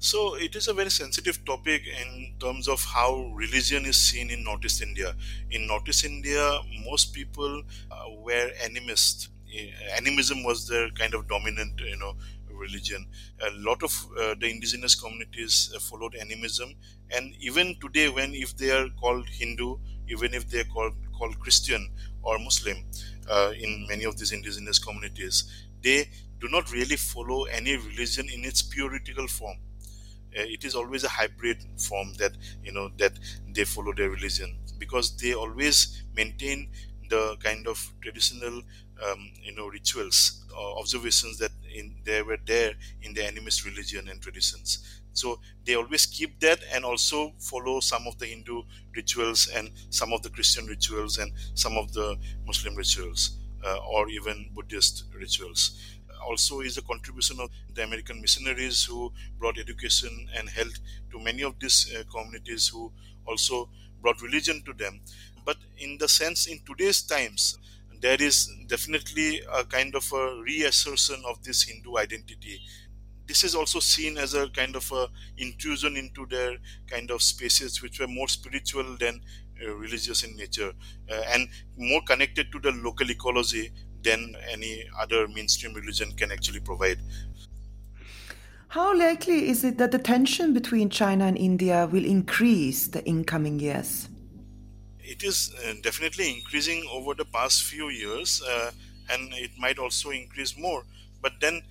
So 0.00 0.34
it 0.34 0.56
is 0.56 0.66
a 0.66 0.74
very 0.74 0.90
sensitive 0.90 1.44
topic 1.44 1.82
in 1.86 2.34
terms 2.40 2.66
of 2.66 2.82
how 2.82 3.30
religion 3.36 3.86
is 3.86 3.96
seen 3.96 4.30
in 4.30 4.42
Northeast 4.42 4.82
India. 4.82 5.14
In 5.52 5.68
Northeast 5.68 6.04
India, 6.04 6.58
most 6.84 7.14
people 7.14 7.62
uh, 7.92 8.04
were 8.18 8.50
animist. 8.64 9.28
Animism 9.96 10.42
was 10.42 10.66
their 10.66 10.90
kind 10.90 11.14
of 11.14 11.28
dominant, 11.28 11.78
you 11.78 11.96
know, 11.96 12.16
religion. 12.62 13.06
A 13.48 13.50
lot 13.68 13.82
of 13.82 13.92
uh, 14.18 14.34
the 14.40 14.48
indigenous 14.48 14.94
communities 14.94 15.72
uh, 15.74 15.80
followed 15.80 16.14
animism, 16.14 16.74
and 17.10 17.34
even 17.40 17.76
today, 17.80 18.08
when 18.08 18.34
if 18.34 18.56
they 18.56 18.70
are 18.70 18.88
called 19.02 19.28
Hindu, 19.28 19.76
even 20.08 20.34
if 20.34 20.48
they 20.48 20.60
are 20.60 20.70
called 20.76 20.94
called 21.18 21.38
Christian 21.40 21.90
or 22.22 22.38
Muslim, 22.38 22.78
uh, 23.28 23.52
in 23.58 23.86
many 23.88 24.04
of 24.04 24.16
these 24.18 24.32
indigenous 24.32 24.78
communities, 24.78 25.44
they 25.82 26.08
do 26.40 26.48
not 26.48 26.72
really 26.72 26.96
follow 26.96 27.44
any 27.44 27.76
religion 27.76 28.28
in 28.28 28.44
its 28.44 28.62
puritical 28.62 29.26
form. 29.28 29.58
Uh, 30.38 30.42
it 30.56 30.64
is 30.64 30.74
always 30.74 31.04
a 31.04 31.08
hybrid 31.08 31.58
form 31.78 32.14
that 32.14 32.32
you 32.64 32.72
know 32.72 32.88
that 32.96 33.12
they 33.54 33.64
follow 33.64 33.92
their 33.92 34.08
religion 34.10 34.58
because 34.78 35.14
they 35.18 35.34
always 35.34 36.02
maintain 36.16 36.70
the 37.10 37.36
kind 37.40 37.66
of 37.66 37.78
traditional 38.00 38.62
um, 39.10 39.30
you 39.42 39.54
know 39.54 39.66
rituals 39.66 40.44
or 40.56 40.78
observations 40.78 41.38
that 41.38 41.50
in 41.74 41.94
they 42.04 42.22
were 42.22 42.38
there 42.46 42.72
in 43.02 43.14
the 43.14 43.20
animist 43.22 43.64
religion 43.64 44.08
and 44.08 44.20
traditions. 44.20 45.00
So 45.14 45.40
they 45.66 45.74
always 45.74 46.06
keep 46.06 46.40
that 46.40 46.60
and 46.72 46.84
also 46.84 47.32
follow 47.38 47.80
some 47.80 48.06
of 48.06 48.18
the 48.18 48.26
hindu 48.26 48.62
rituals 48.96 49.48
and 49.54 49.70
some 49.90 50.12
of 50.12 50.22
the 50.22 50.30
christian 50.30 50.66
rituals 50.66 51.18
and 51.18 51.32
some 51.54 51.76
of 51.76 51.92
the 51.92 52.16
muslim 52.46 52.74
rituals 52.76 53.36
uh, 53.64 53.76
or 53.90 54.08
even 54.08 54.50
buddhist 54.54 55.04
rituals. 55.14 55.78
Also 56.26 56.60
is 56.60 56.78
a 56.78 56.82
contribution 56.82 57.40
of 57.40 57.50
the 57.74 57.82
american 57.82 58.20
missionaries 58.20 58.84
who 58.84 59.12
brought 59.38 59.58
education 59.58 60.28
and 60.36 60.48
health 60.48 60.78
to 61.10 61.18
many 61.18 61.42
of 61.42 61.58
these 61.60 61.92
uh, 61.94 62.02
communities 62.10 62.68
who 62.68 62.90
also 63.26 63.68
brought 64.00 64.20
religion 64.22 64.62
to 64.64 64.72
them. 64.72 65.00
But 65.44 65.56
in 65.78 65.98
the 65.98 66.08
sense 66.08 66.46
in 66.46 66.60
today's 66.64 67.02
times 67.02 67.58
there 68.02 68.20
is 68.20 68.50
definitely 68.66 69.40
a 69.54 69.64
kind 69.64 69.94
of 69.94 70.12
a 70.12 70.42
reassertion 70.42 71.22
of 71.26 71.42
this 71.44 71.62
Hindu 71.62 71.96
identity. 71.96 72.60
This 73.26 73.44
is 73.44 73.54
also 73.54 73.78
seen 73.78 74.18
as 74.18 74.34
a 74.34 74.48
kind 74.50 74.74
of 74.74 74.90
a 74.92 75.06
intrusion 75.38 75.96
into 75.96 76.26
their 76.26 76.56
kind 76.90 77.12
of 77.12 77.22
spaces 77.22 77.80
which 77.80 78.00
were 78.00 78.08
more 78.08 78.26
spiritual 78.26 78.96
than 78.98 79.20
uh, 79.64 79.72
religious 79.76 80.24
in 80.24 80.36
nature 80.36 80.72
uh, 81.10 81.22
and 81.28 81.48
more 81.76 82.02
connected 82.02 82.50
to 82.50 82.58
the 82.58 82.72
local 82.72 83.08
ecology 83.08 83.70
than 84.02 84.34
any 84.50 84.84
other 84.98 85.28
mainstream 85.28 85.72
religion 85.72 86.10
can 86.12 86.32
actually 86.32 86.60
provide. 86.60 86.98
How 88.68 88.98
likely 88.98 89.48
is 89.48 89.62
it 89.62 89.78
that 89.78 89.92
the 89.92 89.98
tension 89.98 90.52
between 90.52 90.90
China 90.90 91.26
and 91.26 91.38
India 91.38 91.88
will 91.92 92.04
increase 92.04 92.88
the 92.88 93.04
incoming 93.04 93.60
years? 93.60 94.08
It 95.12 95.22
is 95.22 95.54
uh, 95.64 95.74
definitely 95.82 96.26
increasing 96.36 96.86
over 96.90 97.14
the 97.14 97.24
past 97.24 97.62
few 97.64 97.88
years, 97.88 98.42
uh, 98.42 98.70
and 99.10 99.32
it 99.34 99.50
might 99.58 99.78
also 99.78 100.10
increase 100.10 100.56
more. 100.56 100.84
But 101.20 101.34
then 101.40 101.62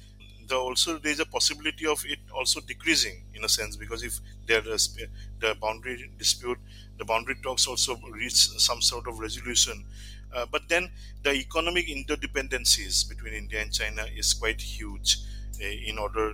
the 0.48 0.55
also 0.55 0.98
there 0.98 1.12
is 1.12 1.19
a 1.19 1.25
possibility 1.25 1.86
of 1.86 2.03
it 2.05 2.19
also 2.33 2.60
decreasing 2.62 3.24
in 3.33 3.43
a 3.45 3.50
sense 3.50 3.75
because 3.77 4.03
if 4.03 4.19
there 4.48 4.67
is 4.67 4.98
the 5.39 5.55
boundary 5.55 6.10
dispute, 6.17 6.57
the 6.98 7.05
boundary 7.05 7.36
talks 7.43 7.67
also 7.67 7.95
reach 8.12 8.33
some 8.69 8.81
sort 8.81 9.07
of 9.07 9.19
resolution. 9.19 9.86
Uh, 10.33 10.45
but 10.45 10.67
then 10.69 10.89
the 11.24 11.33
economic 11.33 11.88
interdependencies 11.88 13.07
between 13.07 13.33
India 13.33 13.62
and 13.62 13.74
China 13.74 14.05
is 14.15 14.33
quite 14.33 14.62
huge 14.62 15.17
uh, 15.62 15.65
in 15.65 15.98
order 15.98 16.33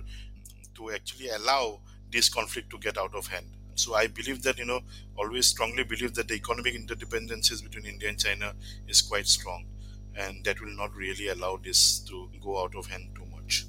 to 0.76 0.90
actually 0.90 1.28
allow 1.28 1.80
this 2.10 2.28
conflict 2.28 2.70
to 2.70 2.78
get 2.78 2.96
out 2.98 3.14
of 3.14 3.26
hand. 3.28 3.46
So 3.78 3.94
I 3.94 4.06
believe 4.06 4.42
that, 4.42 4.58
you 4.58 4.64
know, 4.64 4.80
always 5.16 5.46
strongly 5.46 5.84
believe 5.84 6.14
that 6.14 6.28
the 6.28 6.34
economic 6.34 6.74
interdependencies 6.74 7.62
between 7.62 7.86
India 7.86 8.08
and 8.08 8.18
China 8.18 8.54
is 8.86 9.02
quite 9.02 9.26
strong. 9.26 9.66
And 10.14 10.44
that 10.44 10.60
will 10.60 10.76
not 10.76 10.94
really 10.94 11.28
allow 11.28 11.56
this 11.56 12.00
to 12.00 12.30
go 12.40 12.62
out 12.62 12.74
of 12.74 12.86
hand 12.86 13.14
too 13.14 13.26
much. 13.26 13.66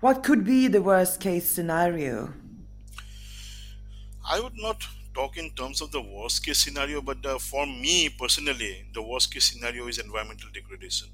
What 0.00 0.22
could 0.24 0.44
be 0.44 0.66
the 0.66 0.82
worst 0.82 1.20
case 1.20 1.48
scenario? 1.48 2.32
I 4.24 4.38
would 4.40 4.56
not 4.56 4.86
talk 5.14 5.36
in 5.36 5.50
terms 5.54 5.80
of 5.80 5.90
the 5.90 6.00
worst 6.00 6.44
case 6.44 6.58
scenario, 6.58 7.00
but 7.02 7.24
uh, 7.26 7.38
for 7.38 7.66
me 7.66 8.08
personally, 8.08 8.86
the 8.92 9.02
worst 9.02 9.32
case 9.32 9.50
scenario 9.52 9.88
is 9.88 9.98
environmental 9.98 10.50
degradation. 10.50 11.08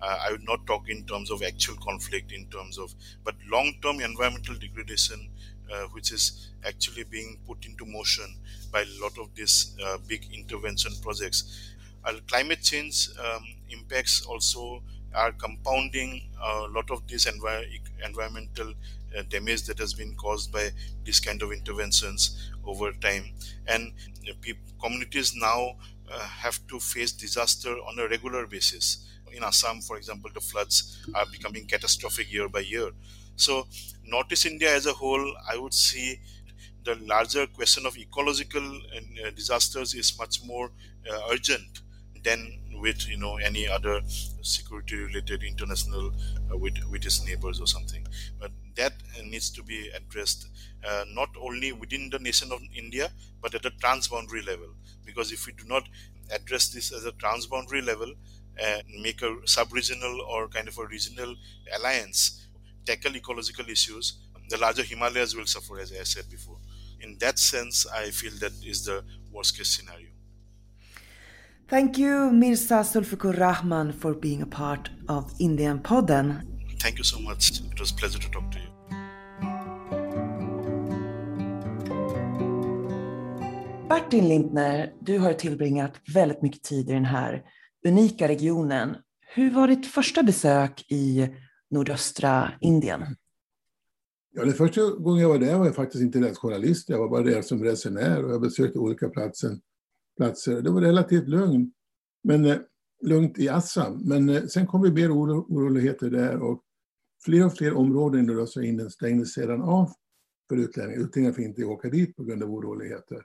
Uh, 0.00 0.18
I 0.20 0.32
would 0.32 0.44
not 0.44 0.66
talk 0.66 0.88
in 0.88 1.06
terms 1.06 1.30
of 1.30 1.42
actual 1.42 1.76
conflict, 1.76 2.32
in 2.32 2.48
terms 2.50 2.78
of, 2.78 2.94
but 3.24 3.36
long 3.46 3.74
term 3.82 4.00
environmental 4.00 4.56
degradation 4.56 5.30
uh, 5.72 5.84
which 5.92 6.12
is 6.12 6.50
actually 6.64 7.04
being 7.04 7.38
put 7.46 7.64
into 7.66 7.84
motion 7.86 8.36
by 8.72 8.82
a 8.82 9.02
lot 9.02 9.16
of 9.18 9.34
these 9.34 9.76
uh, 9.84 9.98
big 10.06 10.26
intervention 10.32 10.92
projects. 11.02 11.74
Uh, 12.04 12.14
climate 12.28 12.62
change 12.62 13.08
um, 13.18 13.44
impacts 13.70 14.24
also 14.26 14.82
are 15.14 15.32
compounding 15.32 16.22
a 16.42 16.66
lot 16.70 16.90
of 16.90 17.06
this 17.08 17.26
envir- 17.26 17.66
environmental 18.04 18.72
uh, 19.16 19.22
damage 19.28 19.62
that 19.64 19.78
has 19.78 19.92
been 19.92 20.14
caused 20.14 20.52
by 20.52 20.70
this 21.04 21.20
kind 21.20 21.42
of 21.42 21.52
interventions 21.52 22.50
over 22.64 22.92
time. 22.92 23.24
And 23.66 23.92
uh, 24.28 24.32
pe- 24.40 24.54
communities 24.80 25.34
now 25.34 25.76
uh, 26.10 26.18
have 26.20 26.64
to 26.68 26.78
face 26.80 27.12
disaster 27.12 27.70
on 27.70 27.98
a 27.98 28.08
regular 28.08 28.46
basis. 28.46 29.06
In 29.32 29.44
Assam, 29.44 29.80
for 29.80 29.96
example, 29.96 30.30
the 30.34 30.40
floods 30.40 31.06
are 31.14 31.26
becoming 31.30 31.64
catastrophic 31.66 32.32
year 32.32 32.48
by 32.48 32.60
year. 32.60 32.90
So, 33.40 33.66
Northeast 34.04 34.46
India 34.46 34.74
as 34.74 34.86
a 34.86 34.92
whole, 34.92 35.34
I 35.48 35.56
would 35.56 35.74
see 35.74 36.20
the 36.84 36.94
larger 36.96 37.46
question 37.46 37.86
of 37.86 37.96
ecological 37.96 38.80
uh, 38.96 39.30
disasters 39.30 39.94
is 39.94 40.18
much 40.18 40.42
more 40.44 40.70
uh, 41.10 41.20
urgent 41.30 41.82
than 42.22 42.58
with 42.82 43.08
you 43.08 43.16
know 43.16 43.36
any 43.38 43.66
other 43.66 44.00
security 44.42 44.96
related 44.96 45.42
international 45.42 46.12
uh, 46.52 46.56
with 46.56 46.76
with 46.90 47.04
its 47.06 47.24
neighbors 47.24 47.60
or 47.60 47.66
something. 47.66 48.06
But 48.38 48.52
that 48.76 48.94
needs 49.24 49.50
to 49.50 49.62
be 49.62 49.88
addressed 49.90 50.48
uh, 50.84 51.04
not 51.08 51.30
only 51.40 51.72
within 51.72 52.08
the 52.10 52.18
nation 52.18 52.52
of 52.52 52.60
india 52.76 53.10
but 53.42 53.54
at 53.54 53.64
a 53.64 53.70
transboundary 53.70 54.44
level. 54.46 54.74
Because 55.04 55.32
if 55.32 55.46
we 55.46 55.52
do 55.52 55.64
not 55.64 55.88
address 56.30 56.68
this 56.68 56.92
as 56.92 57.04
a 57.06 57.12
transboundary 57.12 57.84
level 57.84 58.14
and 58.56 58.82
make 59.02 59.22
a 59.22 59.36
sub-regional 59.46 60.20
or 60.22 60.48
kind 60.48 60.68
of 60.68 60.76
a 60.78 60.86
regional 60.86 61.34
alliance 61.76 62.46
tackle 62.90 63.16
ecological 63.16 63.66
issues, 63.76 64.04
the 64.48 64.58
larger 64.58 64.82
Himalayas 64.82 65.34
will 65.36 65.46
suffer, 65.46 65.78
as 65.84 65.90
I 65.92 66.04
said 66.04 66.26
before. 66.36 66.58
In 67.00 67.10
that 67.18 67.38
sense, 67.38 67.76
I 68.02 68.10
feel 68.10 68.32
that 68.40 68.52
is 68.72 68.84
the 68.84 68.98
worst 69.32 69.56
case 69.56 69.70
scenario. 69.76 70.08
Thank 71.68 71.98
you, 71.98 72.32
Mirza 72.32 72.84
Sulfikur 72.84 73.38
Rahman, 73.38 73.92
for 73.92 74.12
being 74.14 74.42
a 74.42 74.46
part 74.46 74.90
of 75.08 75.22
Indian 75.38 75.78
Podden. 75.78 76.28
Thank 76.82 76.98
you 76.98 77.04
so 77.04 77.18
much. 77.20 77.60
It 77.72 77.78
was 77.80 77.90
a 77.92 77.94
pleasure 77.94 78.18
to 78.18 78.30
talk 78.30 78.50
to 78.50 78.58
you. 78.58 78.70
Martin 83.88 84.28
Lindner, 84.28 84.92
du 85.00 85.18
har 85.18 85.32
tillbringat 85.32 85.92
väldigt 86.14 86.42
mycket 86.42 86.62
tid 86.62 86.90
i 86.90 86.92
den 86.92 87.04
här 87.04 87.42
unika 87.86 88.28
regionen. 88.28 88.96
Hur 89.34 89.50
var 89.50 89.68
ditt 89.68 89.86
första 89.86 90.22
besök 90.22 90.84
i 90.88 91.28
nordöstra 91.70 92.52
Indien? 92.60 93.02
Ja, 94.32 94.44
den 94.44 94.54
första 94.54 94.90
gången 94.90 95.22
jag 95.22 95.28
var 95.28 95.38
där 95.38 95.58
var 95.58 95.66
jag 95.66 95.74
faktiskt 95.74 96.02
inte 96.02 96.18
ens 96.18 96.38
journalist. 96.38 96.88
Jag 96.88 96.98
var 96.98 97.08
bara 97.08 97.22
där 97.22 97.42
som 97.42 97.64
resenär 97.64 98.24
och 98.24 98.32
jag 98.32 98.40
besökte 98.40 98.78
olika 98.78 99.08
platser. 99.08 99.58
platser. 100.16 100.62
Det 100.62 100.70
var 100.70 100.80
relativt 100.80 101.28
lugnt, 101.28 101.74
men, 102.22 102.44
eh, 102.44 102.58
lugnt 103.02 103.38
i 103.38 103.48
Assam. 103.48 104.02
Men 104.04 104.28
eh, 104.28 104.44
sen 104.44 104.66
kom 104.66 104.82
det 104.82 104.92
mer 104.92 105.14
oro, 105.14 105.46
oroligheter 105.48 106.10
där 106.10 106.42
och 106.42 106.62
fler 107.24 107.46
och 107.46 107.56
fler 107.56 107.72
områden 107.72 108.20
i 108.20 108.26
nordöstra 108.26 108.64
Indien 108.64 108.90
stängdes 108.90 109.32
sedan 109.32 109.62
av 109.62 109.90
för 110.48 110.56
utlänningar. 110.56 111.00
Utlänningar 111.00 111.32
fick 111.32 111.46
inte 111.46 111.64
åka 111.64 111.88
dit 111.88 112.16
på 112.16 112.24
grund 112.24 112.42
av 112.42 112.50
oroligheter. 112.50 113.22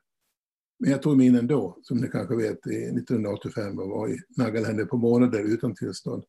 Men 0.79 0.91
jag 0.91 1.01
tog 1.01 1.17
mig 1.17 1.27
in 1.27 1.35
ändå, 1.35 1.77
som 1.81 1.97
ni 1.97 2.07
kanske 2.07 2.35
vet, 2.35 2.67
1985 2.67 3.79
och 3.79 3.89
var 3.89 4.09
i 4.09 4.17
Nagaländer 4.37 4.85
på 4.85 4.97
månader 4.97 5.43
utan 5.43 5.75
tillstånd 5.75 6.23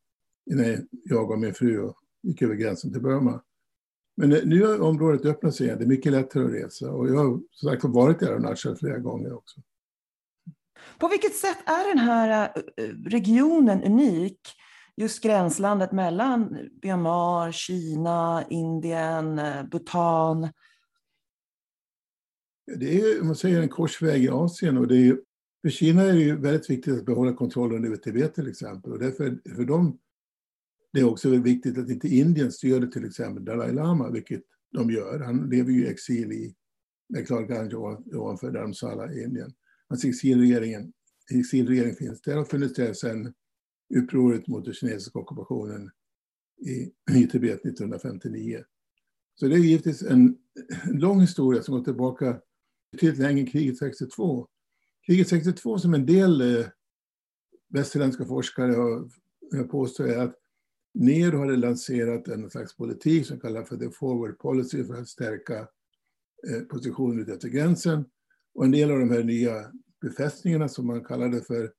innan 0.51 0.89
jag 1.05 1.31
och 1.31 1.39
min 1.39 1.55
fru 1.55 1.93
gick 2.26 2.42
över 2.42 2.54
gränsen 2.54 2.92
till 2.92 3.02
Burma. 3.02 3.42
Men 4.16 4.30
nu 4.30 4.66
har 4.66 4.80
området 4.80 5.25
öppnat 5.25 5.54
sig 5.54 5.66
igen. 5.66 5.78
Det 5.78 5.85
är 5.85 5.88
mycket 5.88 6.12
lättare 6.12 6.45
att 6.45 6.52
resa 6.52 6.90
och 6.90 7.09
jag 7.09 7.16
har 7.16 7.40
som 7.50 7.71
sagt 7.71 7.85
varit 7.85 8.23
och 8.23 8.28
Arunachal 8.28 8.76
flera 8.76 8.99
gånger 8.99 9.33
också. 9.33 9.61
På 10.99 11.09
vilket 11.09 11.35
sätt 11.35 11.59
är 11.66 11.88
den 11.88 11.99
här 11.99 12.52
eh, 12.76 12.85
regionen 12.88 13.83
unik? 13.83 14.40
Just 14.97 15.23
gränslandet 15.23 15.92
mellan 15.92 16.59
Myanmar, 16.83 17.52
Kina, 17.52 18.45
Indien, 18.50 19.38
eh, 19.38 19.64
Bhutan. 19.64 20.49
Det 22.76 23.00
är 23.00 23.23
man 23.23 23.37
säger, 23.37 23.62
en 23.62 23.68
korsväg 23.68 24.25
i 24.25 24.28
Asien 24.28 24.78
och 24.78 24.88
det 24.88 24.97
är, 24.97 25.21
för 25.62 25.71
Kina 25.71 26.02
är 26.02 26.12
det 26.12 26.18
ju 26.18 26.37
väldigt 26.37 26.71
viktigt 26.71 26.99
att 26.99 27.06
behålla 27.06 27.33
kontrollen 27.33 27.85
över 27.85 27.97
Tibet 27.97 28.35
till 28.35 28.49
exempel 28.49 28.92
och 28.92 28.99
därför 28.99 29.38
för 29.56 29.64
dem 29.64 29.99
det 30.97 31.00
är 31.00 31.05
också 31.05 31.29
viktigt 31.29 31.79
att 31.79 31.91
inte 31.91 32.09
Indien 32.09 32.53
stöder 32.53 32.87
till 32.87 33.05
exempel 33.05 33.45
Dalai 33.45 33.73
Lama, 33.73 34.11
vilket 34.11 34.43
de 34.73 34.91
gör. 34.91 35.21
Han 35.21 35.50
lever 35.50 35.71
ju 35.73 35.87
i 35.87 35.88
exil 35.88 36.33
i 36.33 36.55
Meklarganj 37.09 37.75
ovanför 37.75 38.50
Dharamsala 38.50 39.12
i 39.12 39.23
Indien. 39.23 39.53
Hans 39.88 40.05
exilregering, 40.05 40.93
exilregering 41.31 41.95
finns 41.95 42.23
där 42.23 42.38
och 42.38 42.49
funnits 42.49 42.75
där 42.75 42.93
sedan 42.93 43.35
upproret 43.95 44.47
mot 44.47 44.65
den 44.65 44.75
kinesiska 44.75 45.19
ockupationen 45.19 45.91
i, 46.67 46.93
i 47.21 47.26
Tibet 47.26 47.61
1959. 47.61 48.65
Så 49.35 49.49
det 49.49 49.55
är 49.55 49.59
givetvis 49.59 50.03
en, 50.03 50.38
en 50.85 50.99
lång 50.99 51.21
historia 51.21 51.62
som 51.62 51.76
går 51.76 51.85
tillbaka 51.85 52.41
till 52.99 53.19
längre 53.19 53.41
än 53.41 53.47
kriget 53.47 53.79
62. 53.79 54.49
Kriget 55.07 55.29
62 55.29 55.79
som 55.79 55.95
en 55.95 56.07
del 56.07 56.41
eh, 56.41 56.67
västerländska 57.69 58.25
forskare 58.25 58.73
har, 58.73 59.09
påstått 59.50 59.71
påstår 59.71 60.09
är 60.09 60.19
att 60.19 60.35
Nero 60.99 61.38
hade 61.38 61.57
lanserat 61.57 62.29
en 62.29 62.50
slags 62.50 62.76
politik 62.76 63.26
som 63.26 63.41
kallas 63.41 63.69
för 63.69 63.76
the 63.76 63.91
forward 63.91 64.38
policy 64.38 64.85
för 64.85 64.95
att 64.95 65.09
stärka 65.09 65.59
eh, 66.49 66.61
positionen 66.71 67.33
efter 67.33 67.49
gränsen. 67.49 68.05
Och 68.55 68.65
en 68.65 68.71
del 68.71 68.91
av 68.91 68.99
de 68.99 69.11
här 69.11 69.25
nya 69.25 69.73
befästningarna 70.00 70.69
som 70.69 70.87
man 70.87 71.04
kallade 71.04 71.41
för 71.41 71.73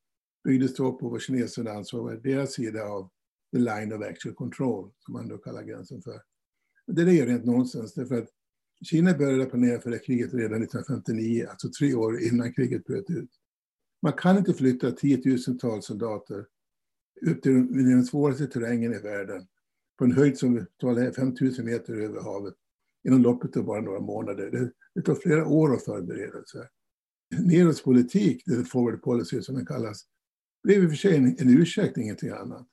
byggdes 0.43 0.75
då 0.75 0.93
på 0.93 1.09
vad 1.09 1.21
kineserna 1.21 1.71
ansåg 1.71 2.03
var 2.03 2.15
deras 2.15 2.53
sida 2.53 2.83
av 2.83 3.09
the 3.53 3.59
line 3.59 3.93
of 3.93 4.01
actual 4.01 4.35
control, 4.35 4.91
som 4.99 5.13
man 5.13 5.27
då 5.27 5.37
kallar 5.37 5.63
gränsen 5.63 6.01
för. 6.01 6.21
Det 6.87 7.01
är 7.01 7.25
rent 7.25 7.45
nonsens, 7.45 7.93
därför 7.93 8.17
att 8.17 8.29
Kina 8.85 9.13
började 9.13 9.45
planera 9.45 9.81
för 9.81 9.89
det 9.89 9.99
kriget 9.99 10.33
redan 10.33 10.63
1959, 10.63 11.47
alltså 11.49 11.69
tre 11.79 11.93
år 11.93 12.21
innan 12.21 12.53
kriget 12.53 12.85
bröt 12.85 13.09
ut. 13.09 13.29
Man 14.01 14.13
kan 14.13 14.37
inte 14.37 14.53
flytta 14.53 14.91
tiotusentals 14.91 15.85
soldater 15.85 16.45
upp 17.21 17.41
till 17.41 17.67
den 17.73 18.05
svåraste 18.05 18.47
terrängen 18.47 18.93
i 18.93 18.99
världen 18.99 19.47
på 19.97 20.05
en 20.05 20.11
höjd 20.11 20.37
som 20.37 20.57
är 20.57 21.11
5000 21.11 21.65
meter 21.65 21.93
över 21.93 22.21
havet 22.21 22.53
inom 23.07 23.21
loppet 23.21 23.57
av 23.57 23.65
bara 23.65 23.81
några 23.81 23.99
månader. 23.99 24.51
Det, 24.51 24.71
det 24.95 25.01
tar 25.01 25.15
flera 25.15 25.47
år 25.47 25.73
att 25.73 25.85
förbereda 25.85 26.45
sig. 26.45 26.67
Neros 27.39 27.83
politik, 27.83 28.45
the 28.45 28.63
forward 28.63 29.01
policy 29.01 29.41
som 29.41 29.55
den 29.55 29.65
kallas, 29.65 30.05
blev 30.63 30.83
i 30.83 30.85
och 30.85 30.89
för 30.89 30.97
sig 30.97 31.15
en, 31.17 31.25
en 31.25 31.49
ursäkt, 31.61 31.97
ingenting 31.97 32.29
annat. 32.29 32.67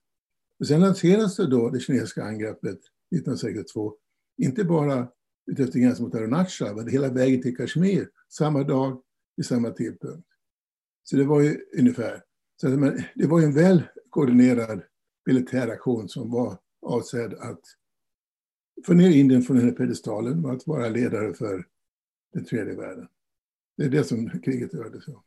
Men 0.58 0.66
sen 0.66 0.80
lanserades 0.80 1.36
det 1.36 1.46
då 1.46 1.70
det 1.70 1.80
kinesiska 1.80 2.24
angreppet 2.24 2.78
1962, 3.16 3.96
inte 4.42 4.64
bara 4.64 5.08
utefter 5.46 5.78
gränsen 5.78 6.04
mot 6.04 6.14
Arunachal, 6.14 6.76
men 6.76 6.88
hela 6.88 7.08
vägen 7.08 7.42
till 7.42 7.56
Kashmir, 7.56 8.08
samma 8.28 8.62
dag, 8.62 9.02
vid 9.36 9.46
samma 9.46 9.70
tidpunkt. 9.70 10.28
Så 11.02 11.16
det 11.16 11.24
var 11.24 11.40
ju 11.40 11.60
ungefär, 11.78 12.22
så 12.56 12.68
det 13.14 13.26
var 13.26 13.40
en 13.40 13.54
väl 13.54 13.82
koordinerad 14.10 14.82
militär 15.26 15.68
aktion 15.68 16.08
som 16.08 16.30
var 16.30 16.58
avsedd 16.86 17.34
att 17.34 17.60
få 18.86 18.92
ner 18.92 19.10
Indien 19.10 19.42
från 19.42 19.56
den 19.56 19.66
här 19.66 19.72
pedestalen 19.72 20.44
och 20.44 20.52
att 20.52 20.66
vara 20.66 20.88
ledare 20.88 21.34
för 21.34 21.66
den 22.32 22.44
tredje 22.44 22.74
världen. 22.74 23.08
Det 23.76 23.84
är 23.84 23.88
det 23.88 24.04
som 24.04 24.30
kriget 24.30 24.74
rörde 24.74 25.02
sig 25.02 25.14
om. 25.14 25.22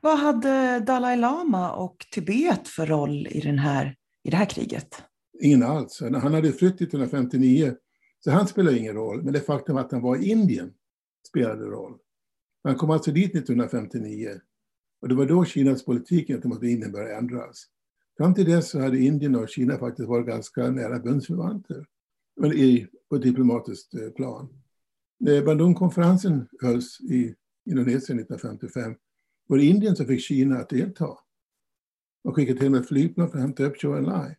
Vad 0.00 0.18
hade 0.18 0.80
Dalai 0.80 1.16
Lama 1.16 1.72
och 1.72 2.06
Tibet 2.10 2.68
för 2.68 2.86
roll 2.86 3.26
i, 3.26 3.40
den 3.40 3.58
här, 3.58 3.96
i 4.22 4.30
det 4.30 4.36
här 4.36 4.50
kriget? 4.50 5.02
Ingen 5.40 5.62
alls. 5.62 6.00
Han 6.00 6.34
hade 6.34 6.52
flytt 6.52 6.74
1959, 6.74 7.74
så 8.20 8.30
han 8.30 8.48
spelade 8.48 8.78
ingen 8.78 8.94
roll. 8.94 9.22
Men 9.22 9.32
det 9.32 9.40
faktum 9.40 9.76
att 9.76 9.92
han 9.92 10.02
var 10.02 10.16
i 10.16 10.30
Indien 10.30 10.74
spelade 11.28 11.64
roll. 11.64 11.98
Han 12.64 12.76
kom 12.76 12.90
alltså 12.90 13.10
dit 13.10 13.34
1959 13.34 14.40
och 15.04 15.08
det 15.08 15.14
var 15.14 15.26
då 15.26 15.44
Kinas 15.44 15.84
politik 15.84 16.26
gentemot 16.26 16.62
Indien 16.62 16.92
började 16.92 17.14
ändras. 17.14 17.66
Fram 18.16 18.34
till 18.34 18.44
dess 18.44 18.70
så 18.70 18.80
hade 18.80 18.98
Indien 18.98 19.36
och 19.36 19.48
Kina 19.48 19.78
faktiskt 19.78 20.08
varit 20.08 20.26
ganska 20.26 20.70
nära 20.70 20.98
bundsförvanter 20.98 21.86
på 23.08 23.16
ett 23.16 23.22
diplomatiskt 23.22 23.94
eh, 23.94 24.10
plan. 24.10 24.48
När 25.18 25.42
Bandung-konferensen 25.42 26.48
hölls 26.60 27.00
i 27.00 27.34
Indonesien 27.70 28.18
1955 28.18 28.94
var 29.46 29.56
det 29.56 29.64
Indien 29.64 29.96
som 29.96 30.06
fick 30.06 30.20
Kina 30.20 30.58
att 30.58 30.68
delta. 30.68 31.18
Man 32.24 32.34
skickade 32.34 32.58
till 32.58 32.66
och 32.66 32.72
med 32.72 32.86
flygplan 32.86 33.30
för 33.30 33.38
att 33.38 33.44
hämta 33.44 33.64
upp 33.64 33.76
Chou 33.76 33.96
Enlai. 33.98 34.34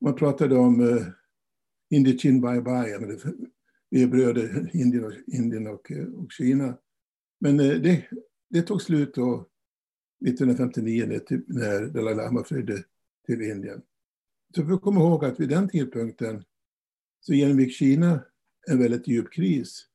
Man 0.00 0.14
pratade 0.14 0.56
om 0.56 0.80
eh, 0.80 0.86
uh, 0.86 1.06
Indien 1.90 2.40
bye 2.40 2.62
bye, 2.62 3.18
vi 3.90 4.02
är 4.02 4.06
bröder, 4.06 4.70
Indien 4.72 5.04
och, 5.04 5.12
Indien 5.26 5.66
och, 5.66 5.92
och 6.16 6.32
Kina. 6.32 6.78
Men 7.40 7.60
uh, 7.60 7.82
det, 7.82 8.04
det 8.50 8.62
tog 8.62 8.82
slut 8.82 9.18
och 9.18 9.50
1959 10.24 11.20
typ- 11.26 11.48
när 11.48 11.86
Dalai 11.86 12.14
Lama 12.14 12.44
flydde 12.44 12.84
till 13.26 13.42
Indien. 13.42 13.82
Så 14.54 14.62
vi 14.62 14.68
får 14.68 14.78
komma 14.78 15.00
ihåg 15.00 15.24
att 15.24 15.40
vid 15.40 15.48
den 15.48 15.68
tidpunkten 15.68 16.44
så 17.20 17.34
genomgick 17.34 17.72
Kina 17.72 18.20
en 18.66 18.78
väldigt 18.78 19.08
djup 19.08 19.32
kris. 19.32 19.86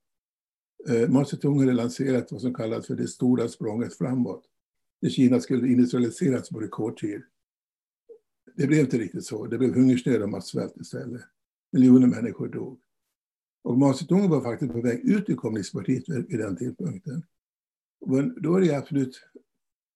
Eh, 0.89 1.09
Mao 1.09 1.25
Zedong 1.25 1.59
hade 1.59 1.73
lanserat 1.73 2.31
vad 2.31 2.41
som 2.41 2.53
kallas 2.53 2.87
för 2.87 2.95
det 2.95 3.07
stora 3.07 3.47
språnget 3.47 3.97
framåt. 3.97 4.45
Där 5.01 5.09
Kina 5.09 5.39
skulle 5.39 5.67
industrialiseras 5.67 6.49
på 6.49 6.59
rekordtid. 6.59 7.21
Det 8.55 8.67
blev 8.67 8.79
inte 8.79 8.97
riktigt 8.97 9.25
så. 9.25 9.45
Det 9.45 9.57
blev 9.57 9.73
hungersnöd 9.73 10.21
och 10.21 10.29
massvält 10.29 10.77
istället. 10.77 11.21
Miljoner 11.71 12.07
människor 12.07 12.47
dog. 12.47 12.79
Och 13.63 13.77
Mao 13.77 13.93
Zedong 13.93 14.29
var 14.29 14.41
faktiskt 14.41 14.71
på 14.71 14.81
väg 14.81 14.99
ut 14.99 15.29
ur 15.29 15.35
kommunistpartiet 15.35 16.09
vid 16.09 16.39
den 16.39 16.57
tidpunkten. 16.57 17.23
Men 18.05 18.41
då 18.41 18.55
är 18.55 18.61
det 18.61 18.77
absolut 18.77 19.21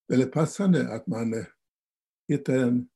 väldigt 0.07 0.31
passande 0.31 0.95
att 0.95 1.07
man 1.07 1.33
eh, 1.33 1.45
hittar 2.27 2.53
en, 2.53 2.87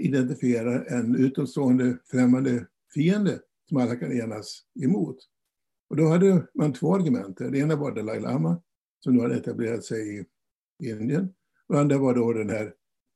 identifierar 0.00 0.84
en 0.84 1.16
utomstående 1.16 1.98
främmande 2.10 2.66
fiende 2.94 3.40
som 3.68 3.76
alla 3.76 3.96
kan 3.96 4.12
enas 4.12 4.62
emot. 4.84 5.16
Och 5.90 5.96
då 5.96 6.08
hade 6.08 6.46
man 6.54 6.72
två 6.72 6.94
argument. 6.94 7.38
Det 7.38 7.58
ena 7.58 7.76
var 7.76 7.94
Dalai 7.94 8.20
Lama 8.20 8.62
som 9.00 9.14
nu 9.14 9.22
hade 9.22 9.36
etablerat 9.36 9.84
sig 9.84 10.20
i 10.20 10.24
Indien. 10.90 11.34
Och 11.66 11.74
det 11.74 11.80
andra 11.80 11.98
var 11.98 12.14
då 12.14 12.32
den 12.32 12.50
här 12.50 12.74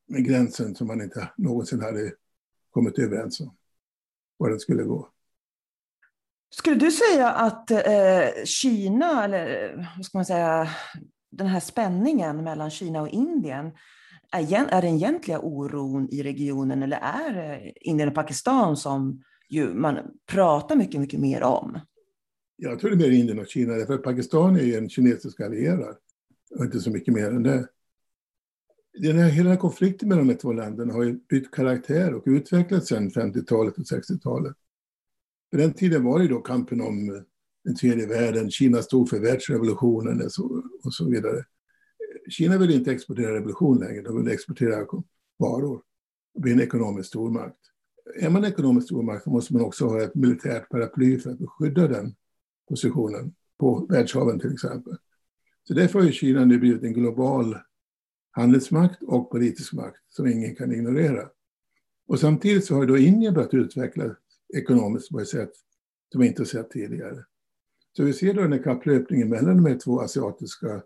gränsen 0.09 0.75
som 0.75 0.87
man 0.87 1.03
inte 1.03 1.33
någonsin 1.37 1.81
hade 1.81 2.13
kommit 2.71 2.99
överens 2.99 3.41
om 3.41 3.57
var 4.37 4.51
den 4.51 4.61
skulle 4.61 4.83
gå. 4.83 5.09
Skulle 6.51 6.77
du 6.77 6.91
säga 6.91 7.31
att 7.31 7.71
eh, 7.71 8.45
Kina, 8.45 9.25
eller 9.25 9.71
eh, 9.79 9.87
vad 9.97 10.07
ska 10.07 10.19
man 10.19 10.25
säga, 10.25 10.69
den 11.33 11.47
här 11.47 11.61
spänningen 11.61 12.45
mellan 12.45 12.71
Kina 12.71 13.03
och 13.03 13.09
Indien, 13.09 13.71
är, 14.33 14.67
är 14.69 14.83
den 14.83 14.95
egentliga 14.95 15.41
oron 15.41 16.09
i 16.11 16.23
regionen 16.23 16.83
eller 16.83 16.97
är 16.97 17.35
det 17.35 17.73
Indien 17.81 18.09
och 18.09 18.15
Pakistan 18.15 18.77
som 18.77 19.23
ju 19.49 19.75
man 19.75 19.99
pratar 20.27 20.77
mycket, 20.77 21.01
mycket 21.01 21.21
mer 21.21 21.43
om. 21.43 21.81
Jag 22.57 22.79
tror 22.79 22.91
det 22.91 22.97
är 22.97 23.09
mer 23.09 23.19
Indien 23.19 23.39
och 23.39 23.49
Kina, 23.49 23.87
för 23.87 23.99
Pakistan 23.99 24.57
är 24.57 24.63
ju 24.63 24.77
en 24.77 24.89
kinesisk 24.89 25.41
allierad 25.41 25.97
och 26.59 26.65
inte 26.65 26.81
så 26.81 26.91
mycket 26.91 27.15
mer 27.15 27.27
än 27.27 27.43
det. 27.43 27.69
Den 28.99 29.19
här, 29.19 29.31
hela 29.31 29.57
konflikten 29.57 30.09
mellan 30.09 30.27
de 30.27 30.35
två 30.35 30.53
länderna 30.53 30.93
har 30.93 31.03
ju 31.03 31.13
bytt 31.29 31.51
karaktär 31.51 32.15
och 32.15 32.23
utvecklats 32.27 32.89
sedan 32.89 33.11
50-talet 33.11 33.79
och 33.79 33.85
60-talet. 33.85 34.57
På 35.51 35.57
den 35.57 35.73
tiden 35.73 36.05
var 36.05 36.19
det 36.19 36.29
då 36.29 36.41
kampen 36.41 36.81
om 36.81 37.25
den 37.65 37.75
tredje 37.75 38.07
världen, 38.07 38.51
Kina 38.51 38.83
stod 38.83 39.09
för 39.09 39.21
världsrevolutionen 39.21 40.23
och 40.23 40.33
så, 40.33 40.63
och 40.85 40.95
så 40.95 41.11
vidare. 41.11 41.45
Kina 42.29 42.59
vill 42.59 42.71
inte 42.71 42.93
exportera 42.93 43.35
revolution 43.35 43.79
längre, 43.79 44.03
de 44.03 44.23
vill 44.23 44.33
exportera 44.33 44.87
varor 45.39 45.83
och 46.35 46.41
bli 46.41 46.53
en 46.53 46.61
ekonomisk 46.61 47.09
stormakt. 47.09 47.59
Är 48.21 48.31
man 48.31 48.45
en 48.45 48.53
ekonomisk 48.53 48.87
stormakt 48.87 49.27
måste 49.27 49.53
man 49.53 49.63
också 49.63 49.87
ha 49.87 50.03
ett 50.03 50.15
militärt 50.15 50.69
paraply 50.69 51.19
för 51.19 51.31
att 51.31 51.39
skydda 51.49 51.89
den 51.89 52.15
positionen 52.69 53.35
på 53.59 53.87
världshaven 53.91 54.41
till 54.41 54.53
exempel. 54.53 54.97
Så 55.69 55.75
därför 55.75 56.01
har 56.01 56.11
Kina 56.11 56.45
nu 56.45 56.59
blivit 56.59 56.83
en 56.83 56.93
global 56.93 57.57
handelsmakt 58.31 59.03
och 59.03 59.31
politisk 59.31 59.73
makt 59.73 59.99
som 60.09 60.27
ingen 60.27 60.57
kan 60.57 60.73
ignorera. 60.73 61.29
Och 62.07 62.21
samtidigt 62.21 62.65
så 62.65 62.75
har 62.75 62.87
då 62.87 62.99
Indien 62.99 63.35
börjat 63.35 63.55
utvecklas 63.55 64.17
ekonomiskt 64.55 65.11
på 65.11 65.21
ett 65.21 65.29
sätt 65.29 65.53
som 66.13 66.21
vi 66.21 66.27
inte 66.27 66.47
sett 66.47 66.71
tidigare. 66.71 67.25
Så 67.97 68.05
vi 68.05 68.13
ser 68.13 68.35
då 68.35 68.43
den 68.43 68.53
här 68.53 68.63
kapplöpningen 68.63 69.29
mellan 69.29 69.57
de 69.57 69.67
här 69.67 69.79
två 69.79 70.01
asiatiska 70.01 70.83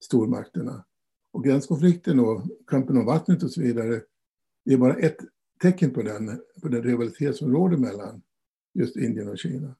stormakterna. 0.00 0.84
Och 1.32 1.44
gränskonflikten 1.44 2.20
och 2.20 2.42
kampen 2.66 2.96
om 2.96 3.06
vattnet 3.06 3.42
och 3.42 3.50
så 3.50 3.60
vidare, 3.60 4.00
det 4.64 4.72
är 4.72 4.78
bara 4.78 4.94
ett 4.94 5.16
tecken 5.62 5.90
på 5.90 6.02
den, 6.02 6.40
på 6.62 6.68
den 6.68 6.82
rivalitet 6.82 7.36
som 7.36 7.52
råder 7.52 7.76
mellan 7.76 8.22
just 8.74 8.96
Indien 8.96 9.28
och 9.28 9.38
Kina. 9.38 9.76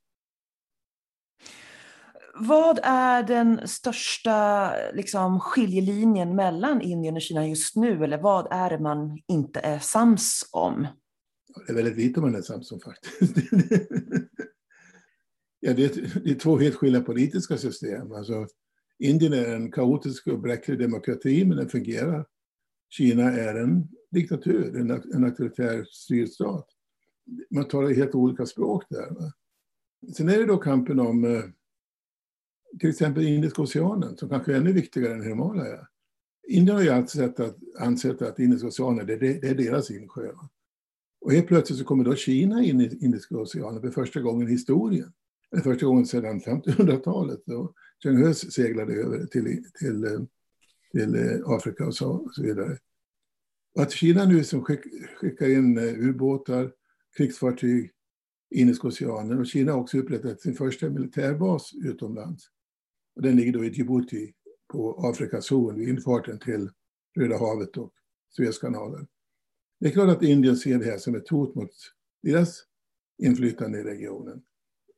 Vad 2.40 2.80
är 2.82 3.22
den 3.22 3.68
största 3.68 4.70
liksom, 4.92 5.40
skiljelinjen 5.40 6.36
mellan 6.36 6.80
Indien 6.80 7.14
och 7.14 7.22
Kina 7.22 7.48
just 7.48 7.76
nu? 7.76 8.04
Eller 8.04 8.18
vad 8.18 8.48
är 8.50 8.70
det 8.70 8.78
man 8.78 9.18
inte 9.28 9.60
är 9.60 9.78
sams 9.78 10.48
om? 10.52 10.86
Det 11.66 11.72
är 11.72 11.76
väldigt 11.76 11.96
lite 11.96 12.20
man 12.20 12.34
är 12.34 12.42
sams 12.42 12.72
om 12.72 12.80
faktiskt. 12.80 13.34
ja, 15.60 15.74
det, 15.74 15.84
är, 15.84 16.20
det 16.24 16.30
är 16.30 16.34
två 16.34 16.58
helt 16.58 16.76
skilda 16.76 17.00
politiska 17.00 17.58
system. 17.58 18.12
Alltså, 18.12 18.46
Indien 18.98 19.32
är 19.32 19.54
en 19.54 19.72
kaotisk 19.72 20.26
och 20.26 20.40
bräcklig 20.40 20.78
demokrati, 20.78 21.44
men 21.44 21.56
den 21.56 21.68
fungerar. 21.68 22.26
Kina 22.88 23.32
är 23.32 23.54
en 23.54 23.88
diktatur, 24.10 24.76
en, 24.76 24.90
en 24.90 25.24
auktoritär 25.24 25.84
styrstat. 25.90 26.66
Man 27.50 27.68
talar 27.68 27.94
helt 27.94 28.14
olika 28.14 28.46
språk 28.46 28.84
där. 28.90 29.10
Va? 29.10 29.32
Sen 30.16 30.28
är 30.28 30.38
det 30.38 30.46
då 30.46 30.56
kampen 30.56 31.00
om 31.00 31.24
eh, 31.24 31.42
till 32.80 32.90
exempel 32.90 33.26
Indiska 33.26 33.62
oceanen, 33.62 34.16
som 34.16 34.28
kanske 34.28 34.52
är 34.52 34.56
ännu 34.56 34.72
viktigare 34.72 35.14
än 35.14 35.22
Himalaya. 35.22 35.88
Indien 36.48 36.76
har 36.76 36.84
ju 36.84 36.90
alltid 36.90 37.10
sett 37.10 37.40
att, 37.40 37.56
ansett 37.78 38.22
att 38.22 38.38
Indiska 38.38 38.68
oceanen 38.68 39.06
det, 39.06 39.16
det, 39.16 39.40
det 39.40 39.48
är 39.48 39.54
deras 39.54 39.90
insjö. 39.90 40.32
Och 41.20 41.32
helt 41.32 41.46
plötsligt 41.46 41.78
så 41.78 41.84
kommer 41.84 42.04
då 42.04 42.14
Kina 42.14 42.64
in 42.64 42.80
i 42.80 42.98
Indiska 43.00 43.36
oceanen 43.36 43.80
för 43.80 43.90
första 43.90 44.20
gången 44.20 44.48
i 44.48 44.50
historien. 44.50 45.12
Eller 45.52 45.62
första 45.62 45.86
gången 45.86 46.06
sedan 46.06 46.40
1500-talet 46.40 47.40
då 47.46 47.74
Chiang 48.02 48.16
Hus 48.16 48.52
seglade 48.52 48.94
över 48.94 49.26
till, 49.26 49.64
till, 49.78 50.26
till 50.92 51.14
eh, 51.14 51.50
Afrika 51.50 51.86
och 51.86 51.94
så, 51.94 52.10
och 52.10 52.34
så 52.34 52.42
vidare. 52.42 52.78
Och 53.74 53.82
att 53.82 53.92
Kina 53.92 54.24
nu 54.24 54.44
som 54.44 54.64
skick, 54.64 54.80
skickar 55.16 55.50
in 55.50 55.78
eh, 55.78 56.08
ubåtar, 56.08 56.72
krigsfartyg 57.16 57.78
in 57.80 57.90
i 58.50 58.60
Indiska 58.60 58.88
oceanen 58.88 59.38
och 59.38 59.46
Kina 59.46 59.72
har 59.72 59.80
också 59.80 59.98
upprättat 59.98 60.40
sin 60.40 60.54
första 60.54 60.90
militärbas 60.90 61.72
utomlands. 61.84 62.44
Och 63.16 63.22
den 63.22 63.36
ligger 63.36 63.52
då 63.52 63.64
i 63.64 63.68
Djibouti 63.68 64.32
på 64.72 65.08
Afrikas 65.08 65.50
horn 65.50 65.76
vid 65.76 65.88
infarten 65.88 66.38
till 66.38 66.70
Röda 67.18 67.38
havet 67.38 67.76
och 67.76 67.92
Suezkanalen. 68.36 69.06
Det 69.80 69.86
är 69.86 69.90
klart 69.90 70.16
att 70.16 70.22
Indien 70.22 70.56
ser 70.56 70.78
det 70.78 70.84
här 70.84 70.98
som 70.98 71.14
ett 71.14 71.28
hot 71.28 71.54
mot 71.54 71.70
deras 72.22 72.64
inflytande 73.22 73.78
i 73.78 73.82
regionen. 73.82 74.42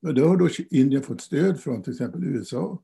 Men 0.02 0.14
då 0.14 0.28
har 0.28 0.36
då 0.36 0.48
Indien 0.70 1.02
fått 1.02 1.20
stöd 1.20 1.60
från 1.60 1.82
till 1.82 1.92
exempel 1.92 2.24
USA. 2.24 2.82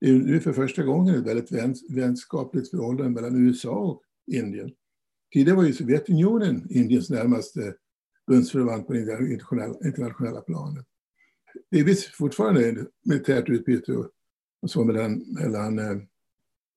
Det 0.00 0.10
är 0.10 0.14
nu 0.14 0.40
för 0.40 0.52
första 0.52 0.82
gången 0.82 1.14
ett 1.14 1.26
väldigt 1.26 1.90
vänskapligt 1.90 2.70
förhållande 2.70 3.20
mellan 3.20 3.46
USA 3.46 3.70
och 3.70 4.02
Indien. 4.26 4.72
Tidigare 5.32 5.56
var 5.56 5.64
ju 5.64 5.72
Sovjetunionen 5.72 6.66
Indiens 6.70 7.10
närmaste 7.10 7.74
bundsförvant 8.26 8.86
på 8.86 8.92
det 8.92 9.00
internationella, 9.00 9.74
internationella 9.84 10.40
planet. 10.40 10.86
Det 11.70 11.80
är 11.80 11.84
visst 11.84 12.14
fortfarande 12.14 12.68
ett 12.68 12.88
militärt 13.04 13.48
utbyte 13.48 13.92
och, 13.92 14.10
och 14.62 14.70
så 14.70 14.84
mellan, 14.84 15.18
mellan 15.18 15.78
eh, 15.78 15.96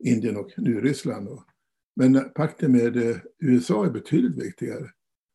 Indien 0.03 0.37
och 0.37 0.51
nu 0.57 0.81
Ryssland. 0.81 1.29
Men 1.95 2.29
pakten 2.35 2.71
med 2.71 2.97
eh, 2.97 3.17
USA 3.39 3.85
är 3.85 3.91
betydligt 3.91 4.45
viktigare. 4.45 4.89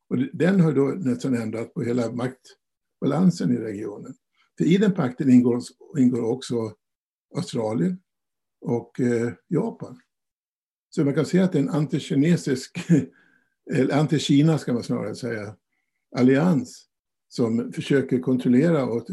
Och 0.09 0.17
den 0.33 0.59
har 0.59 0.73
då 0.73 0.85
nästan 0.85 1.35
ändrat 1.35 1.73
på 1.73 1.81
hela 1.81 2.11
maktbalansen 2.11 3.51
i 3.51 3.57
regionen. 3.57 4.13
För 4.61 4.67
i 4.67 4.77
den 4.77 4.93
pakten 4.93 5.29
ingår, 5.29 5.61
ingår 5.97 6.21
också 6.21 6.73
Australien 7.35 7.97
och 8.61 8.99
eh, 8.99 9.33
Japan. 9.47 9.99
Så 10.89 11.05
man 11.05 11.13
kan 11.13 11.25
säga 11.25 11.43
att 11.43 11.51
det 11.51 11.57
är 11.57 11.63
en 11.63 11.69
antikinesisk, 11.69 12.77
eller 13.73 13.93
anti-Kina 13.93 14.57
ska 14.57 14.73
man 14.73 14.83
snarare 14.83 15.15
säga, 15.15 15.55
allians 16.15 16.85
som 17.29 17.71
försöker 17.73 18.19
kontrollera 18.19 18.85
och 18.85 19.07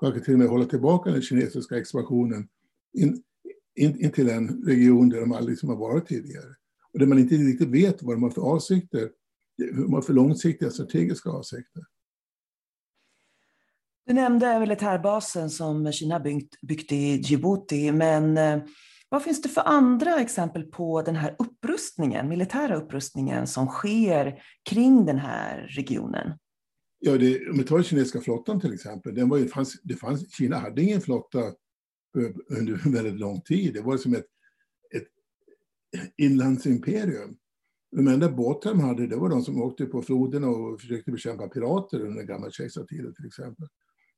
kanske 0.00 0.20
till 0.20 0.32
och 0.32 0.38
med 0.38 0.48
hålla 0.48 0.64
tillbaka 0.64 1.10
den 1.10 1.22
kinesiska 1.22 1.78
expansionen 1.78 2.48
in, 2.92 3.22
in, 3.74 4.00
in 4.00 4.12
till 4.12 4.28
en 4.28 4.64
region 4.66 5.08
där 5.08 5.20
de 5.20 5.32
aldrig 5.32 5.50
liksom 5.52 5.68
har 5.68 5.76
varit 5.76 6.06
tidigare. 6.06 6.54
Och 6.92 6.98
där 6.98 7.06
man 7.06 7.18
inte 7.18 7.34
riktigt 7.34 7.68
vet 7.68 8.02
vad 8.02 8.16
de 8.16 8.22
har 8.22 8.30
för 8.30 8.42
avsikter, 8.42 9.10
de 9.56 9.92
har 9.92 10.02
för 10.02 10.12
långsiktiga 10.12 10.70
strategiska 10.70 11.30
avsikter. 11.30 11.84
Du 14.06 14.14
nämnde 14.14 14.60
militärbasen 14.60 15.50
som 15.50 15.92
Kina 15.92 16.20
byggt, 16.20 16.60
byggt 16.60 16.92
i 16.92 17.20
Djibouti, 17.20 17.92
men 17.92 18.38
eh, 18.38 18.62
vad 19.08 19.22
finns 19.22 19.42
det 19.42 19.48
för 19.48 19.60
andra 19.60 20.20
exempel 20.20 20.62
på 20.62 21.02
den 21.02 21.16
här 21.16 21.36
upprustningen, 21.38 22.28
militära 22.28 22.76
upprustningen 22.76 23.46
som 23.46 23.66
sker 23.66 24.42
kring 24.70 25.06
den 25.06 25.18
här 25.18 25.58
regionen? 25.58 26.38
Ja, 26.98 27.18
det, 27.18 27.50
om 27.50 27.58
vi 27.58 27.64
tar 27.64 27.76
den 27.76 27.84
kinesiska 27.84 28.20
flottan 28.20 28.60
till 28.60 28.74
exempel. 28.74 29.14
Den 29.14 29.28
var 29.28 29.38
ju, 29.38 29.48
fanns, 29.48 29.80
det 29.82 29.94
fanns, 29.94 30.34
Kina 30.34 30.58
hade 30.58 30.82
ingen 30.82 31.00
flotta 31.00 31.38
under 32.48 32.92
väldigt 32.92 33.20
lång 33.20 33.40
tid. 33.40 33.74
Det 33.74 33.80
var 33.80 33.96
som 33.96 34.14
ett, 34.14 34.26
ett 34.94 35.08
inlandsimperium. 36.16 37.36
De 37.96 38.08
enda 38.08 38.28
båtar 38.28 38.70
de 38.70 38.80
hade 38.80 39.06
det 39.06 39.16
var 39.16 39.28
de 39.28 39.42
som 39.42 39.62
åkte 39.62 39.86
på 39.86 40.02
floderna 40.02 40.48
och 40.48 40.80
försökte 40.80 41.10
bekämpa 41.10 41.48
pirater 41.48 42.00
under 42.00 42.16
den 42.16 42.26
gamla 42.26 42.50
kejsartiden 42.50 43.14
till 43.14 43.26
exempel. 43.26 43.68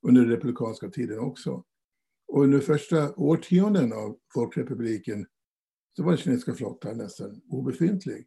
Under 0.08 0.22
den 0.22 0.30
republikanska 0.30 0.90
tiden 0.90 1.18
också. 1.18 1.64
Och 2.28 2.42
under 2.42 2.60
första 2.60 3.14
årtionden 3.14 3.92
av 3.92 4.16
Folkrepubliken 4.34 5.26
så 5.96 6.02
var 6.02 6.10
den 6.10 6.18
kinesiska 6.18 6.54
flottan 6.54 6.98
nästan 6.98 7.40
obefintlig. 7.48 8.26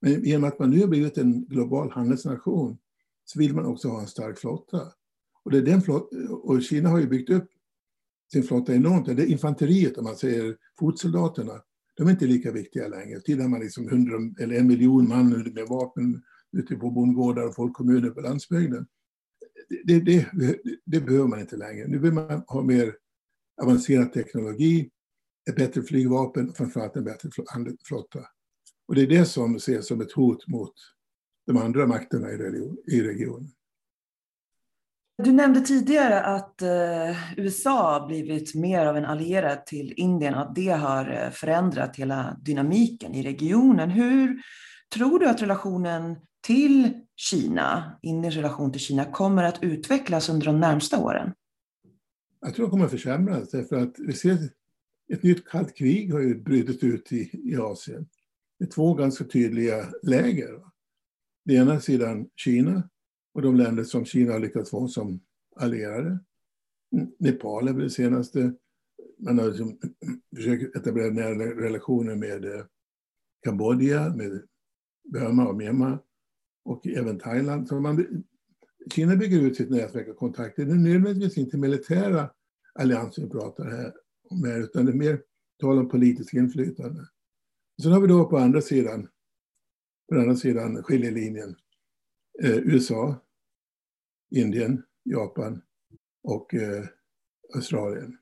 Men 0.00 0.24
genom 0.24 0.48
att 0.48 0.58
man 0.58 0.70
nu 0.70 0.80
har 0.80 0.86
blivit 0.86 1.18
en 1.18 1.44
global 1.44 1.90
handelsnation 1.90 2.78
så 3.24 3.38
vill 3.38 3.54
man 3.54 3.66
också 3.66 3.88
ha 3.88 4.00
en 4.00 4.06
stark 4.06 4.38
flotta. 4.38 4.80
Och, 5.44 5.50
det 5.50 5.58
är 5.58 5.62
den 5.62 5.82
flott 5.82 6.10
och 6.30 6.62
Kina 6.62 6.88
har 6.88 7.00
ju 7.00 7.08
byggt 7.08 7.30
upp 7.30 7.48
sin 8.32 8.42
flotta 8.42 8.74
enormt. 8.74 9.06
Det 9.06 9.22
är 9.22 9.26
infanteriet, 9.26 9.98
om 9.98 10.04
man 10.04 10.16
säger 10.16 10.56
fotsoldaterna, 10.78 11.62
de 11.96 12.06
är 12.06 12.10
inte 12.10 12.26
lika 12.26 12.52
viktiga 12.52 12.88
längre. 12.88 13.20
Tidigare 13.20 13.42
har 13.42 13.50
man 13.50 13.60
liksom 13.60 13.88
100 13.88 14.16
eller 14.40 14.56
en 14.56 14.66
miljon 14.66 15.08
man 15.08 15.28
med 15.28 15.66
vapen 15.68 16.22
ute 16.52 16.76
på 16.76 16.90
bondgårdar 16.90 17.46
och 17.46 17.54
folkkommuner 17.54 18.10
på 18.10 18.20
landsbygden. 18.20 18.86
Det, 19.84 20.00
det, 20.00 20.26
det, 20.84 21.00
behöver 21.00 21.28
man 21.28 21.40
inte 21.40 21.56
längre. 21.56 21.86
Nu 21.88 21.98
vill 21.98 22.12
man 22.12 22.42
ha 22.46 22.62
mer 22.62 22.94
avancerad 23.62 24.12
teknologi, 24.12 24.90
ett 25.50 25.56
bättre 25.56 25.82
flygvapen 25.82 26.50
och 26.50 26.56
framförallt 26.56 26.96
en 26.96 27.04
bättre 27.04 27.30
flotta. 27.84 28.18
Och 28.88 28.94
det 28.94 29.02
är 29.02 29.06
det 29.06 29.24
som 29.24 29.56
ses 29.56 29.86
som 29.86 30.00
ett 30.00 30.12
hot 30.12 30.46
mot 30.48 30.74
de 31.46 31.56
andra 31.56 31.86
makterna 31.86 32.30
i 32.86 33.02
regionen. 33.02 33.52
Du 35.22 35.32
nämnde 35.32 35.60
tidigare 35.60 36.20
att 36.20 36.62
eh, 36.62 37.38
USA 37.38 38.06
blivit 38.06 38.54
mer 38.54 38.86
av 38.86 38.96
en 38.96 39.04
allierad 39.04 39.66
till 39.66 39.92
Indien 39.96 40.34
och 40.34 40.40
att 40.40 40.54
det 40.54 40.68
har 40.68 41.10
eh, 41.12 41.30
förändrat 41.30 41.96
hela 41.96 42.36
dynamiken 42.40 43.14
i 43.14 43.22
regionen. 43.22 43.90
Hur 43.90 44.42
tror 44.94 45.18
du 45.18 45.28
att 45.28 45.42
relationen 45.42 46.16
till 46.46 46.92
Kina, 47.20 47.98
Indiens 48.02 48.36
relation 48.36 48.72
till 48.72 48.80
Kina, 48.80 49.04
kommer 49.04 49.44
att 49.44 49.62
utvecklas 49.62 50.28
under 50.28 50.46
de 50.46 50.60
närmsta 50.60 50.98
åren? 50.98 51.32
Jag 52.40 52.54
tror 52.54 52.66
det 52.66 52.70
kommer 52.70 52.84
att 52.84 52.90
försämras 52.90 53.50
därför 53.50 53.76
att 53.76 53.94
vi 53.98 54.12
ser 54.12 54.38
ett 55.12 55.22
nytt 55.22 55.48
kallt 55.48 55.76
krig 55.76 56.12
har 56.12 56.20
ju 56.20 56.42
brutit 56.42 56.84
ut 56.84 57.12
i, 57.12 57.30
i 57.32 57.56
Asien. 57.56 58.06
Det 58.58 58.64
är 58.64 58.68
två 58.68 58.94
ganska 58.94 59.24
tydliga 59.24 59.88
läger. 60.02 60.60
Det 61.44 61.54
ena 61.54 61.80
sidan 61.80 62.28
Kina 62.36 62.88
och 63.34 63.42
de 63.42 63.56
länder 63.56 63.84
som 63.84 64.04
Kina 64.04 64.32
har 64.32 64.40
lyckats 64.40 64.70
få 64.70 64.88
som 64.88 65.20
allierade. 65.56 66.18
Nepal 67.18 67.68
är 67.68 67.72
väl 67.72 67.82
det 67.82 67.90
senaste. 67.90 68.54
Man 69.18 69.38
har 69.38 69.46
liksom 69.46 69.78
försökt 70.36 70.76
etablera 70.76 71.10
nära 71.10 71.34
relationer 71.34 72.16
med 72.16 72.44
eh, 72.44 72.64
Kambodja, 73.44 74.14
med 74.14 74.42
Burma 75.12 75.48
och 75.48 75.56
Myanmar 75.56 75.98
och 76.64 76.86
även 76.86 77.18
Thailand. 77.18 77.68
Så 77.68 77.80
man, 77.80 78.24
Kina 78.94 79.16
bygger 79.16 79.40
ut 79.40 79.56
sitt 79.56 79.70
nätverk 79.70 80.08
av 80.08 80.14
kontakter. 80.14 80.64
Det 80.64 80.72
är 80.72 80.76
nödvändigtvis 80.76 81.38
inte 81.38 81.56
militära 81.56 82.30
allianser 82.74 83.22
vi 83.22 83.28
pratar 83.30 83.64
här 83.64 83.92
om, 84.30 84.44
utan 84.44 84.86
det 84.86 84.92
är 84.92 84.96
mer 84.96 85.22
tal 85.60 85.78
om 85.78 85.88
politiskt 85.88 86.34
inflytande. 86.34 87.06
Sen 87.82 87.92
har 87.92 88.00
vi 88.00 88.06
då 88.06 88.28
på 88.28 88.38
andra 88.38 88.60
sidan, 88.60 89.08
på 90.08 90.14
andra 90.14 90.36
sidan 90.36 90.82
skiljelinjen 90.82 91.56
eh, 92.42 92.56
USA, 92.56 93.16
Indien, 94.30 94.82
Japan 95.04 95.62
och 96.22 96.54
eh, 96.54 96.84
Australien. 97.54 98.16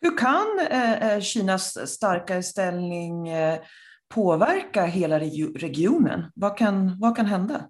Hur 0.00 0.18
kan 0.18 0.58
eh, 0.70 1.12
eh 1.12 1.20
Kinas 1.20 1.90
starkare 1.90 2.42
ställning 2.42 3.28
eh, 3.28 3.60
påverka 4.08 4.84
hela 4.84 5.20
regionen? 5.20 6.24
Vad 6.34 6.58
kan, 6.58 6.98
vad 7.00 7.16
kan 7.16 7.26
hända? 7.26 7.68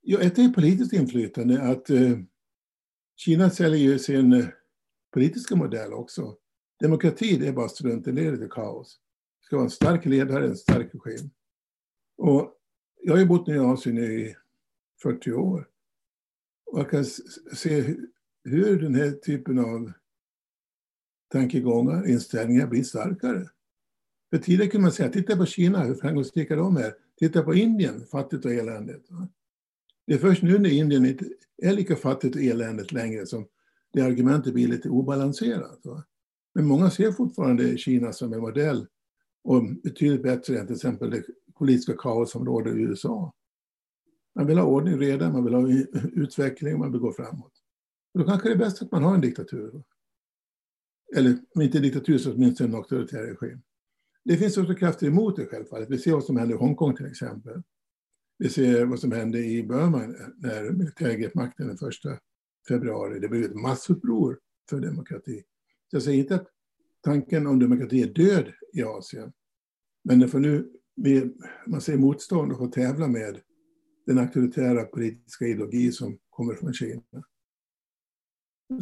Ja, 0.00 0.20
ett 0.20 0.38
är 0.38 0.48
politiskt 0.48 0.92
inflytande. 0.92 1.62
Att 1.62 1.90
eh, 1.90 2.18
Kina 3.16 3.50
säljer 3.50 3.80
ju 3.80 3.98
sin 3.98 4.32
eh, 4.32 4.46
politiska 5.12 5.56
modell 5.56 5.92
också. 5.92 6.36
Demokrati, 6.80 7.36
det 7.36 7.48
är 7.48 7.52
bara 7.52 7.68
strunt, 7.68 8.04
det 8.04 8.12
leder 8.12 8.36
till 8.36 8.50
kaos. 8.50 9.00
Det 9.40 9.46
ska 9.46 9.56
vara 9.56 9.64
en 9.64 9.70
stark 9.70 10.04
ledare, 10.04 10.46
en 10.46 10.56
stark 10.56 10.90
regim. 10.94 11.30
Och 12.16 12.54
jag 13.02 13.12
har 13.12 13.18
ju 13.18 13.26
bott 13.26 13.48
i 13.48 13.58
Asien 13.58 13.98
i 13.98 14.36
40 15.02 15.32
år. 15.32 15.68
Och 16.66 16.78
jag 16.78 16.90
kan 16.90 17.04
se 17.54 17.94
hur 18.44 18.80
den 18.80 18.94
här 18.94 19.10
typen 19.10 19.58
av 19.58 19.92
tankegångar, 21.32 22.08
inställningar 22.08 22.66
blir 22.66 22.82
starkare. 22.82 23.48
För 24.32 24.38
tidigare 24.38 24.70
kunde 24.70 24.82
man 24.82 24.92
säga, 24.92 25.08
titta 25.08 25.36
på 25.36 25.46
Kina, 25.46 25.84
hur 25.84 25.94
framgångsrika 25.94 26.56
de 26.56 26.76
är. 26.76 26.94
Titta 27.18 27.42
på 27.42 27.54
Indien, 27.54 28.06
fattigt 28.06 28.44
och 28.44 28.52
eländigt. 28.52 29.08
Det 30.06 30.14
är 30.14 30.18
först 30.18 30.42
nu 30.42 30.58
när 30.58 30.70
Indien 30.70 31.06
inte 31.06 31.24
är 31.62 31.72
lika 31.72 31.96
fattigt 31.96 32.34
och 32.34 32.42
eländigt 32.42 32.92
längre 32.92 33.26
som 33.26 33.46
det 33.92 34.00
argumentet 34.00 34.54
blir 34.54 34.68
lite 34.68 34.88
obalanserat. 34.88 35.80
Men 36.54 36.66
många 36.66 36.90
ser 36.90 37.12
fortfarande 37.12 37.76
Kina 37.78 38.12
som 38.12 38.32
en 38.32 38.40
modell 38.40 38.86
och 39.44 39.64
betydligt 39.82 40.22
bättre 40.22 40.58
än 40.58 40.66
till 40.66 40.76
exempel 40.76 41.10
det 41.10 41.24
politiska 41.54 41.94
kaos 41.98 42.30
som 42.30 42.46
råder 42.46 42.78
i 42.78 42.82
USA. 42.82 43.32
Man 44.34 44.46
vill 44.46 44.58
ha 44.58 44.66
ordning 44.66 44.94
och 44.94 45.00
reda, 45.00 45.32
man 45.32 45.44
vill 45.44 45.54
ha 45.54 45.68
utveckling, 46.12 46.78
man 46.78 46.92
vill 46.92 47.00
gå 47.00 47.12
framåt. 47.12 47.52
Och 48.14 48.20
då 48.20 48.26
kanske 48.26 48.48
det 48.48 48.54
är 48.54 48.58
bäst 48.58 48.82
att 48.82 48.92
man 48.92 49.02
har 49.02 49.14
en 49.14 49.20
diktatur. 49.20 49.82
Eller 51.16 51.38
om 51.54 51.62
inte 51.62 51.78
en 51.78 51.82
diktatur 51.82 52.18
så 52.18 52.32
åtminstone 52.32 52.70
en 52.70 52.76
auktoritär 52.76 53.22
regim. 53.22 53.62
Det 54.24 54.36
finns 54.36 54.56
också 54.56 54.74
krafter 54.74 55.06
emot 55.06 55.36
det 55.36 55.46
självfallet. 55.46 55.90
Vi 55.90 55.98
ser 55.98 56.12
vad 56.12 56.24
som 56.24 56.36
händer 56.36 56.54
i 56.54 56.58
Hongkong 56.58 56.96
till 56.96 57.06
exempel. 57.06 57.62
Vi 58.38 58.48
ser 58.48 58.84
vad 58.84 59.00
som 59.00 59.12
hände 59.12 59.38
i 59.38 59.62
Burma 59.62 59.98
när 60.36 60.70
militären 60.70 61.20
grep 61.20 61.34
makten 61.34 61.66
den 61.66 61.78
första 61.78 62.18
februari. 62.68 63.18
Det 63.18 63.28
blev 63.28 63.44
ett 63.44 63.54
massuppror 63.54 64.38
för 64.70 64.80
demokrati. 64.80 65.42
Så 65.90 65.96
jag 65.96 66.02
säger 66.02 66.18
inte 66.18 66.34
att 66.34 66.46
tanken 67.00 67.46
om 67.46 67.58
demokrati 67.58 68.02
är 68.02 68.14
död 68.14 68.52
i 68.72 68.82
Asien. 68.82 69.32
Men 70.04 70.18
den 70.20 70.28
får 70.28 70.38
nu, 70.38 70.72
man 71.66 71.80
ser 71.80 71.96
motstånd 71.96 72.52
och 72.52 72.58
får 72.58 72.68
tävla 72.68 73.08
med 73.08 73.40
den 74.06 74.18
auktoritära 74.18 74.84
politiska 74.84 75.46
ideologi 75.46 75.92
som 75.92 76.18
kommer 76.30 76.54
från 76.54 76.72
Kina. 76.72 77.02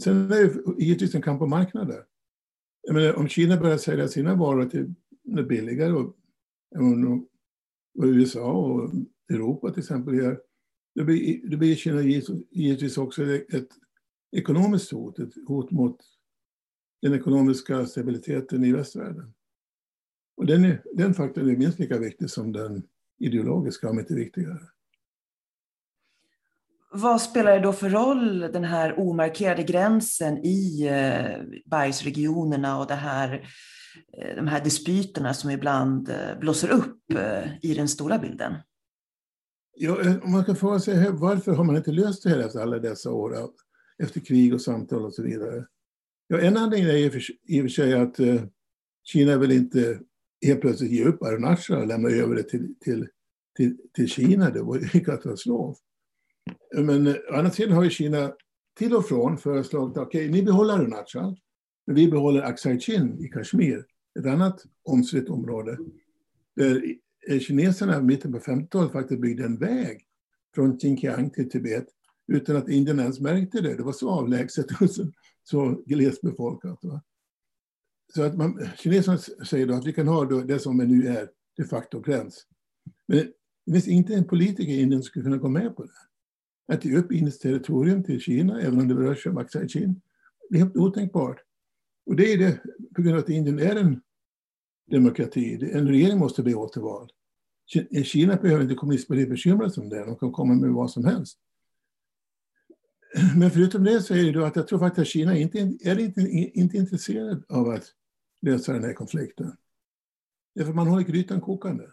Sen 0.00 0.16
är 0.16 0.29
det 0.29 0.83
givetvis 0.85 1.14
en 1.14 1.22
kamp 1.22 1.42
om 1.42 1.50
marknader. 1.50 2.05
Jag 2.83 2.94
menar, 2.94 3.14
om 3.14 3.29
Kina 3.29 3.61
börjar 3.61 3.79
sälja 3.79 4.09
sina 4.09 4.35
varor 4.35 4.66
till 4.66 4.94
billigare 5.48 5.92
och, 5.92 6.16
och 7.98 8.04
USA 8.04 8.52
och 8.52 8.90
Europa 9.30 9.70
till 9.70 9.80
exempel 9.80 10.14
gör, 10.14 10.40
Det 10.94 11.04
blir, 11.04 11.50
det 11.50 11.56
blir 11.56 11.74
Kina 11.74 12.02
givetvis 12.50 12.98
också 12.98 13.24
ett 13.26 13.68
ekonomiskt 14.36 14.92
hot, 14.92 15.18
ett 15.18 15.34
hot 15.46 15.70
mot 15.70 16.00
den 17.02 17.14
ekonomiska 17.14 17.86
stabiliteten 17.86 18.64
i 18.64 18.72
västvärlden. 18.72 19.34
Och 20.36 20.46
den, 20.46 20.64
är, 20.64 20.82
den 20.94 21.14
faktorn 21.14 21.50
är 21.50 21.56
minst 21.56 21.78
lika 21.78 21.98
viktig 21.98 22.30
som 22.30 22.52
den 22.52 22.82
ideologiska, 23.18 23.90
om 23.90 23.98
inte 23.98 24.14
viktigare. 24.14 24.60
Vad 26.92 27.22
spelar 27.22 27.52
det 27.52 27.60
då 27.60 27.72
för 27.72 27.90
roll, 27.90 28.40
den 28.40 28.64
här 28.64 28.98
omarkerade 28.98 29.62
gränsen 29.62 30.38
i 30.38 30.86
eh, 30.86 31.60
bergsregionerna 31.66 32.78
och 32.78 32.86
det 32.86 32.94
här, 32.94 33.32
eh, 33.32 33.40
Eh, 34.18 34.37
de 34.37 34.46
här 34.46 34.64
dispyterna 34.64 35.35
som 35.35 35.50
ibland 35.50 36.09
eh, 36.09 36.38
blåser 36.40 36.70
upp 36.70 37.12
eh, 37.12 37.57
i 37.62 37.74
den 37.74 37.88
stora 37.88 38.18
bilden? 38.18 38.55
Ja, 39.76 39.96
om 40.22 40.33
man 40.33 40.44
kan 40.44 40.57
fråga 40.57 40.81
sig 40.81 41.11
varför 41.12 41.53
har 41.53 41.64
man 41.64 41.76
inte 41.76 41.92
löst 41.92 42.22
det 42.22 42.31
här 42.31 42.38
efter 42.38 42.61
alla 42.61 42.79
dessa 42.79 43.11
år, 43.11 43.37
efter 44.03 44.20
krig 44.20 44.55
och 44.55 44.62
samtal 44.62 45.05
och 45.05 45.14
så 45.14 45.22
vidare? 45.22 45.66
Ja, 46.26 46.38
en 46.38 46.57
anledning 46.57 46.90
är 46.90 46.96
i 46.96 47.09
och 47.61 47.64
för 47.64 47.68
sig 47.68 47.94
att 47.94 48.16
Kina 49.05 49.37
vill 49.37 49.53
inte 49.53 50.00
helt 50.46 50.61
plötsligt 50.61 50.90
ge 50.90 51.05
upp 51.05 51.22
Arunachal 51.22 51.81
och 51.81 51.87
lämna 51.87 52.09
över 52.09 52.35
det 52.35 52.42
till, 52.42 52.74
till, 52.81 53.09
till, 53.57 53.76
till 53.94 54.09
Kina. 54.09 54.50
Det 54.50 54.62
var 54.62 54.76
en 54.94 55.00
katastrof. 55.05 55.79
Men 56.74 57.09
å 57.09 57.14
andra 57.33 57.50
sidan 57.50 57.72
har 57.72 57.85
ju 57.85 57.90
Kina 57.90 58.33
till 58.79 58.94
och 58.94 59.09
från 59.09 59.38
föreslagit 59.38 59.96
att 59.96 60.07
okay, 60.07 60.29
ni 60.29 60.42
behåller 60.42 60.74
Arunachal, 60.74 61.37
men 61.90 61.96
vi 61.96 62.09
behåller 62.09 62.42
Aksai 62.42 62.81
Chin 62.81 63.24
i 63.24 63.29
Kashmir, 63.29 63.87
ett 64.18 64.26
annat 64.26 64.64
omstritt 64.83 65.29
område. 65.29 65.79
Där 66.57 66.96
kineserna 67.40 67.98
i 67.98 68.03
mitten 68.03 68.33
på 68.33 68.38
50-talet 68.38 68.92
faktiskt 68.92 69.20
byggde 69.20 69.44
en 69.44 69.59
väg 69.59 70.07
från 70.55 70.79
Xinjiang 70.79 71.31
till 71.31 71.50
Tibet 71.50 71.87
utan 72.33 72.57
att 72.57 72.68
Indien 72.68 72.98
ens 72.98 73.20
märkte 73.20 73.61
det. 73.61 73.74
Det 73.74 73.83
var 73.83 73.92
så 73.92 74.11
avlägset 74.11 74.66
och 74.81 74.90
så, 74.90 75.07
så 75.42 75.83
glesbefolkat. 75.87 76.79
Va? 76.83 77.03
Så 78.14 78.22
att 78.22 78.37
man, 78.37 78.68
kineserna 78.76 79.18
säger 79.18 79.66
då 79.66 79.74
att 79.74 79.87
vi 79.87 79.92
kan 79.92 80.09
ha 80.09 80.24
det 80.24 80.59
som 80.59 80.76
nu 80.76 81.07
är 81.07 81.29
de 81.57 81.64
facto 81.64 82.00
gräns. 82.00 82.46
Men 83.07 83.18
det 83.66 83.72
finns 83.72 83.88
inte 83.88 84.14
en 84.14 84.24
politiker 84.24 84.72
i 84.72 84.81
Indien 84.81 85.03
som 85.03 85.07
skulle 85.07 85.24
kunna 85.24 85.37
gå 85.37 85.48
med 85.48 85.76
på 85.76 85.83
det 85.83 86.74
att 86.74 86.85
ge 86.85 86.96
upp 86.96 87.12
Indiens 87.12 87.38
territorium 87.38 88.05
till 88.05 88.20
Kina, 88.20 88.61
även 88.61 88.81
om 88.81 88.88
det 88.88 88.94
rör 88.94 89.14
sig 89.14 89.31
om 89.31 89.38
Aksai 89.38 89.68
Chin. 89.68 90.00
Det 90.50 90.57
är 90.57 90.62
helt 90.62 90.76
otänkbart. 90.76 91.40
Och 92.11 92.16
det 92.16 92.33
är 92.33 92.38
det 92.38 92.61
på 92.94 93.03
grund 93.03 93.16
av 93.16 93.23
att 93.23 93.29
Indien 93.29 93.59
är 93.59 93.77
en 93.77 94.01
demokrati. 94.90 95.70
En 95.73 95.88
regering 95.88 96.18
måste 96.18 96.42
bli 96.42 96.55
återvald. 96.55 97.11
Eh, 97.90 98.03
Kina 98.03 98.37
behöver 98.37 98.62
inte 98.62 98.75
kommunistpartiet 98.75 99.29
bekymra 99.29 99.70
sig 99.70 99.83
om 99.83 99.88
det. 99.88 100.05
De 100.05 100.16
kan 100.16 100.33
komma 100.33 100.55
med 100.55 100.70
vad 100.70 100.90
som 100.90 101.05
helst. 101.05 101.38
Men 103.37 103.51
förutom 103.51 103.85
det 103.85 104.01
så 104.01 104.14
är 104.14 104.25
det 104.25 104.33
då 104.33 104.44
att 104.44 104.57
jag 104.57 104.68
tror 104.68 104.79
faktiskt 104.79 105.01
att 105.01 105.07
Kina 105.07 105.37
inte 105.37 105.59
är 105.59 105.99
inte, 105.99 106.20
inte 106.55 106.77
intresserad 106.77 107.44
av 107.49 107.68
att 107.68 107.85
lösa 108.42 108.73
den 108.73 108.85
här 108.85 108.94
konflikten. 108.94 109.57
Därför 110.55 110.73
man 110.73 110.87
håller 110.87 111.05
grytan 111.05 111.40
kokande. 111.40 111.85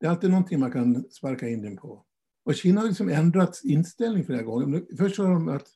Det 0.00 0.06
är 0.06 0.10
alltid 0.10 0.30
någonting 0.30 0.60
man 0.60 0.72
kan 0.72 1.04
sparka 1.10 1.48
Indien 1.48 1.76
på. 1.76 2.04
Och 2.44 2.54
Kina 2.54 2.80
har 2.80 2.88
liksom 2.88 3.08
ändrat 3.08 3.60
inställning 3.64 4.24
flera 4.24 4.42
gånger. 4.42 4.96
Först 4.96 5.16
sa 5.16 5.22
de 5.22 5.48
att 5.48 5.68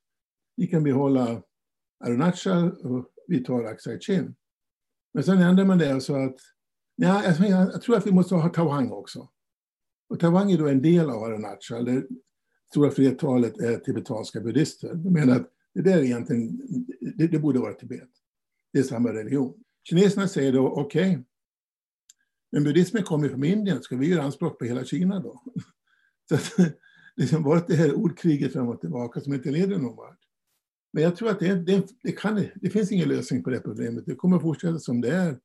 vi 0.56 0.66
kan 0.66 0.84
behålla 0.84 1.42
Arunachal 2.04 2.70
och 2.70 3.12
vi 3.28 3.44
tar 3.44 3.64
Aksai 3.64 4.00
Chin. 4.00 4.34
Men 5.14 5.24
sen 5.24 5.38
ändrade 5.38 5.68
man 5.68 5.78
det 5.78 5.94
och 5.94 6.02
sa 6.02 6.24
att 6.24 6.36
ja, 6.96 7.26
alltså, 7.26 7.44
jag, 7.44 7.82
tror 7.82 7.96
att 7.96 8.06
vi 8.06 8.12
måste 8.12 8.34
ha 8.34 8.48
tawang 8.48 8.90
också. 8.90 9.28
Och 10.08 10.20
Taiwan 10.20 10.50
är 10.50 10.58
då 10.58 10.68
en 10.68 10.82
del 10.82 11.10
av 11.10 11.22
Arunacha, 11.22 11.82
Det 11.82 12.06
stora 12.70 12.90
flertalet 12.90 13.58
är 13.58 13.78
tibetanska 13.78 14.40
buddhister. 14.40 14.94
De 14.94 15.12
menar 15.12 15.36
att 15.36 15.50
det 15.74 15.82
där 15.82 16.02
egentligen, 16.02 16.60
det, 17.16 17.26
det 17.26 17.38
borde 17.38 17.58
vara 17.58 17.72
Tibet. 17.72 18.10
Det 18.72 18.78
är 18.78 18.82
samma 18.82 19.12
religion. 19.12 19.64
Kineserna 19.88 20.28
säger 20.28 20.52
då 20.52 20.68
okej, 20.68 21.10
okay, 21.10 21.22
men 22.52 22.64
buddhismen 22.64 23.02
kommer 23.02 23.28
från 23.28 23.44
Indien, 23.44 23.82
ska 23.82 23.96
vi 23.96 24.08
göra 24.08 24.22
anspråk 24.22 24.58
på 24.58 24.64
hela 24.64 24.84
Kina 24.84 25.20
då? 25.20 25.42
Så 26.28 26.34
att, 26.34 26.74
liksom 27.16 27.42
varit 27.42 27.66
det 27.66 27.74
här 27.76 27.94
ordkriget 27.94 28.52
fram 28.52 28.68
och 28.68 28.80
tillbaka 28.80 29.20
som 29.20 29.34
inte 29.34 29.50
leder 29.50 29.78
någon 29.78 29.96
vart. 29.96 30.25
Men 30.96 31.02
jag 31.02 31.16
tror 31.16 31.30
att 31.30 31.40
det, 31.40 31.54
det, 31.54 31.86
det, 32.02 32.12
kan, 32.12 32.46
det 32.54 32.70
finns 32.70 32.92
ingen 32.92 33.08
lösning 33.08 33.42
på 33.42 33.50
det 33.50 33.60
problemet. 33.60 34.06
Det 34.06 34.14
kommer 34.14 34.38
fortsätta 34.38 34.78
som 34.78 35.00
det 35.00 35.10
är. 35.10 35.38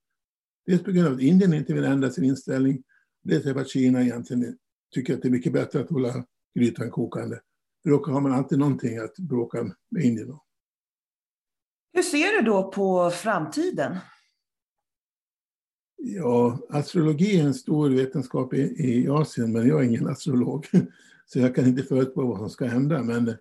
Dels 0.65 0.83
på 0.83 0.91
grund 0.91 1.07
av 1.07 1.13
att 1.13 1.21
Indien 1.21 1.53
inte 1.53 1.73
vill 1.73 1.83
ändra 1.83 2.11
sin 2.11 2.23
inställning. 2.23 2.83
Dels 3.23 3.43
för 3.43 3.55
att 3.55 3.69
Kina 3.69 4.01
egentligen 4.01 4.57
tycker 4.93 5.13
att 5.13 5.21
det 5.21 5.27
är 5.27 5.31
mycket 5.31 5.53
bättre 5.53 5.81
att 5.81 5.89
hålla 5.89 6.25
grytan 6.55 6.91
kokande. 6.91 7.39
Då 7.83 8.05
har 8.05 8.21
man 8.21 8.31
alltid 8.31 8.59
någonting 8.59 8.97
att 8.97 9.17
bråka 9.17 9.63
med 9.89 10.03
Indien 10.03 10.31
om. 10.31 10.39
Hur 11.93 12.03
ser 12.03 12.41
du 12.41 12.45
då 12.45 12.71
på 12.71 13.09
framtiden? 13.09 13.97
Ja, 15.97 16.59
astrologi 16.69 17.39
är 17.39 17.43
en 17.43 17.53
stor 17.53 17.89
vetenskap 17.89 18.53
i, 18.53 18.61
i 18.77 19.09
Asien, 19.09 19.51
men 19.51 19.67
jag 19.67 19.79
är 19.79 19.87
ingen 19.87 20.07
astrolog. 20.07 20.67
Så 21.25 21.39
jag 21.39 21.55
kan 21.55 21.67
inte 21.67 21.83
förutspå 21.83 22.25
vad 22.25 22.37
som 22.37 22.49
ska 22.49 22.65
hända. 22.65 23.03
Men 23.03 23.33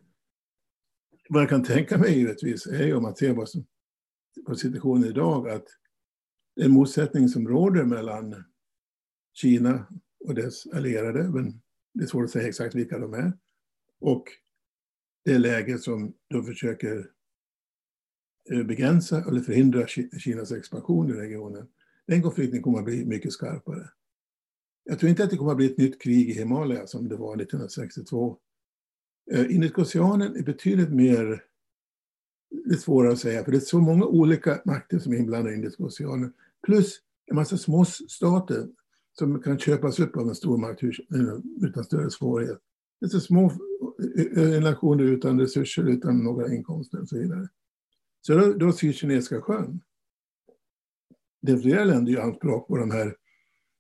vad 1.33 1.43
jag 1.43 1.49
kan 1.49 1.65
tänka 1.65 1.99
mig 1.99 2.19
givetvis 2.19 2.67
är 2.67 2.87
ju 2.87 2.95
om 2.95 3.03
man 3.03 3.17
ser 3.17 3.35
vad 3.35 3.49
som, 3.49 3.67
på 4.47 4.55
situationen 4.55 5.05
idag 5.05 5.49
att 5.49 5.67
den 6.57 6.71
motsättning 6.71 7.29
som 7.29 7.49
råder 7.49 7.85
mellan 7.85 8.45
Kina 9.33 9.87
och 10.25 10.35
dess 10.35 10.67
allierade, 10.67 11.31
men 11.31 11.63
det 11.95 12.03
är 12.03 12.07
svårt 12.07 12.25
att 12.25 12.31
säga 12.31 12.49
exakt 12.49 12.75
vilka 12.75 12.99
de 12.99 13.15
är, 13.15 13.33
och 14.01 14.25
det 15.25 15.39
läge 15.39 15.79
som 15.79 16.15
de 16.29 16.45
försöker 16.45 17.11
eh, 18.51 18.63
begränsa 18.63 19.25
eller 19.29 19.41
förhindra 19.41 19.87
Kinas 20.19 20.53
expansion 20.53 21.11
i 21.11 21.13
regionen. 21.13 21.69
Den 22.07 22.23
konflikten 22.23 22.63
kommer 22.63 22.79
att 22.79 22.85
bli 22.85 23.05
mycket 23.05 23.33
skarpare. 23.33 23.91
Jag 24.85 24.99
tror 24.99 25.11
inte 25.11 25.25
att 25.25 25.31
det 25.31 25.37
kommer 25.37 25.51
att 25.51 25.57
bli 25.57 25.67
ett 25.67 25.79
nytt 25.79 26.03
krig 26.03 26.31
i 26.31 26.33
Himalaya 26.33 26.87
som 26.87 27.09
det 27.09 27.17
var 27.17 27.35
1962. 27.35 28.39
Eh, 29.33 29.55
Indiska 29.55 29.83
oceanen 29.83 30.37
är 30.37 30.43
betydligt 30.43 30.91
mer, 30.91 31.45
det 32.65 32.75
är 32.75 32.79
svårare 32.79 33.13
att 33.13 33.19
säga, 33.19 33.45
för 33.45 33.53
det 33.53 33.59
är 33.59 33.61
så 33.61 33.79
många 33.79 34.05
olika 34.05 34.63
makter 34.65 34.99
som 34.99 35.13
är 35.13 35.17
inblandade 35.17 35.55
i 35.55 35.57
Indiska 35.57 35.85
oceanen. 35.85 36.33
Plus 36.67 37.01
en 37.27 37.37
massa 37.37 37.59
små 37.59 37.85
stater 37.85 38.69
som 39.19 39.43
kan 39.43 39.59
köpas 39.59 40.01
upp 40.01 40.17
av 40.17 40.29
en 40.29 40.35
stormakt 40.35 40.83
eh, 40.83 40.89
utan 41.63 41.85
större 41.85 42.11
svårighet. 42.11 42.59
Det 43.01 43.07
är 43.07 43.09
så 43.09 43.21
små 43.21 43.53
eh, 44.17 44.43
eh, 44.43 44.63
nationer 44.63 45.05
utan 45.05 45.41
resurser, 45.41 45.89
utan 45.89 46.25
några 46.25 46.55
inkomster 46.55 47.01
och 47.01 47.09
så 47.09 47.19
vidare. 47.19 47.49
Så 48.21 48.35
då, 48.35 48.53
då 48.53 48.73
Sydkinesiska 48.73 49.41
sjön. 49.41 49.81
Det 51.43 51.53
är 51.53 51.57
flera 51.57 51.85
länder 51.85 52.13
gör 52.13 52.23
anspråk 52.23 52.69
på 52.69 52.77
de 52.77 52.91
här 52.91 53.17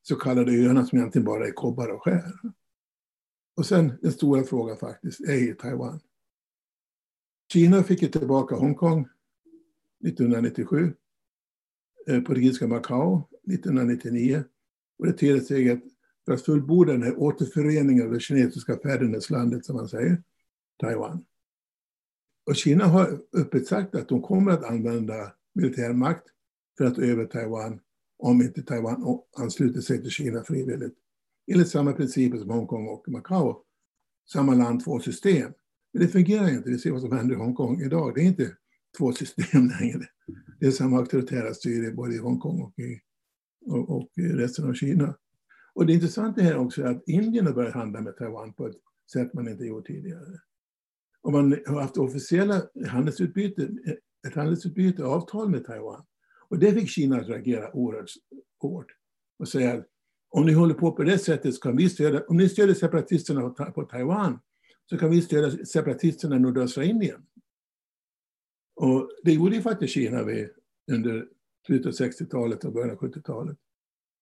så 0.02 0.16
kallade 0.16 0.52
öarna 0.52 0.86
som 0.86 0.98
egentligen 0.98 1.24
bara 1.24 1.46
är 1.46 1.52
kobbar 1.52 1.88
och 1.88 2.02
skär. 2.02 2.32
Och 3.56 3.66
sen 3.66 3.92
den 4.02 4.12
stora 4.12 4.42
frågan 4.42 4.76
faktiskt 4.76 5.20
är 5.20 5.54
Taiwan. 5.54 6.00
Kina 7.52 7.82
fick 7.82 8.02
ju 8.02 8.08
tillbaka 8.08 8.54
Hongkong 8.54 9.08
1997, 10.06 10.94
eh, 12.06 12.20
portugisiska 12.20 12.66
Macao 12.66 13.28
1999 13.46 14.44
och 14.98 15.06
det 15.06 15.12
tredje 15.12 15.40
steget 15.40 15.82
för 16.24 16.32
att 16.32 16.42
fullborda 16.42 16.92
den 16.92 17.02
här 17.02 17.18
återföreningen 17.18 18.06
av 18.06 18.12
det 18.12 18.20
kinesiska 18.20 18.78
fäderneslandet 18.78 19.64
som 19.64 19.76
man 19.76 19.88
säger, 19.88 20.22
Taiwan. 20.80 21.24
Och 22.46 22.56
Kina 22.56 22.84
har 22.84 23.20
öppet 23.32 23.66
sagt 23.66 23.94
att 23.94 24.08
de 24.08 24.22
kommer 24.22 24.52
att 24.52 24.64
använda 24.64 25.32
militärmakt 25.54 26.26
för 26.78 26.84
att 26.84 26.98
över 26.98 27.24
Taiwan 27.24 27.80
om 28.18 28.42
inte 28.42 28.62
Taiwan 28.62 29.18
ansluter 29.36 29.80
sig 29.80 30.02
till 30.02 30.10
Kina 30.10 30.44
frivilligt. 30.44 30.94
Enligt 31.52 31.68
samma 31.68 31.92
principer 31.92 32.38
som 32.38 32.50
Hongkong 32.50 32.88
och 32.88 33.08
Macao. 33.08 33.62
Samma 34.32 34.54
land, 34.54 34.84
två 34.84 35.00
system. 35.00 35.52
Men 35.92 36.02
det 36.02 36.08
fungerar 36.08 36.48
inte. 36.48 36.70
Vi 36.70 36.78
ser 36.78 36.90
vad 36.90 37.00
som 37.00 37.12
händer 37.12 37.34
i 37.34 37.38
Hongkong 37.38 37.82
idag. 37.82 38.14
Det 38.14 38.20
är 38.20 38.24
inte 38.24 38.56
två 38.98 39.12
system 39.12 39.66
längre. 39.80 40.06
Det 40.60 40.66
är 40.66 40.70
samma 40.70 40.98
auktoritära 40.98 41.54
styre 41.54 41.92
både 41.92 42.14
i 42.14 42.18
Hongkong 42.18 42.60
och 42.62 42.78
i, 42.78 43.00
och, 43.66 43.90
och 43.90 44.10
i 44.16 44.22
resten 44.22 44.68
av 44.68 44.74
Kina. 44.74 45.14
Och 45.74 45.86
det 45.86 45.92
intressanta 45.92 46.42
här 46.42 46.56
också 46.56 46.82
är 46.82 46.86
att 46.86 47.08
Indien 47.08 47.46
har 47.46 47.52
börjat 47.52 47.74
handla 47.74 48.00
med 48.00 48.16
Taiwan 48.16 48.52
på 48.52 48.66
ett 48.66 48.76
sätt 49.12 49.34
man 49.34 49.48
inte 49.48 49.64
gjort 49.64 49.86
tidigare. 49.86 50.40
Och 51.22 51.32
man 51.32 51.58
har 51.66 51.80
haft 51.80 51.96
officiella 51.96 52.62
handelsutbyte, 52.86 53.68
ett 54.28 54.34
handelsutbyte, 54.34 55.04
avtal 55.04 55.50
med 55.50 55.64
Taiwan. 55.64 56.04
Och 56.48 56.58
det 56.58 56.72
fick 56.72 56.88
Kina 56.88 57.16
att 57.16 57.28
reagera 57.28 57.76
oerhört 57.76 58.10
hårt 58.60 58.86
och 59.38 59.48
säga 59.48 59.74
att 59.74 59.86
om 60.30 60.46
ni 60.46 60.52
håller 60.52 60.74
på 60.74 60.92
på 60.92 61.02
det 61.02 61.18
sättet 61.18 61.54
så 61.54 61.60
kan 61.60 61.76
vi 61.76 61.88
stödja, 61.88 62.24
om 62.28 62.36
ni 62.36 62.48
stödjer 62.48 62.74
separatisterna 62.74 63.50
på 63.50 63.84
Taiwan 63.84 64.38
så 64.90 64.98
kan 64.98 65.10
vi 65.10 65.22
stödja 65.22 65.64
separatisterna 65.64 66.36
i 66.36 66.38
nordöstra 66.38 66.84
Indien. 66.84 67.26
Och 68.76 69.10
det 69.24 69.32
gjorde 69.32 69.56
ju 69.56 69.62
faktiskt 69.62 69.94
Kina 69.94 70.24
vid, 70.24 70.48
under 70.92 71.26
slutet 71.66 71.86
av 71.86 72.06
60-talet 72.06 72.64
och 72.64 72.72
början 72.72 72.90
av 72.90 72.96
70-talet. 72.96 73.58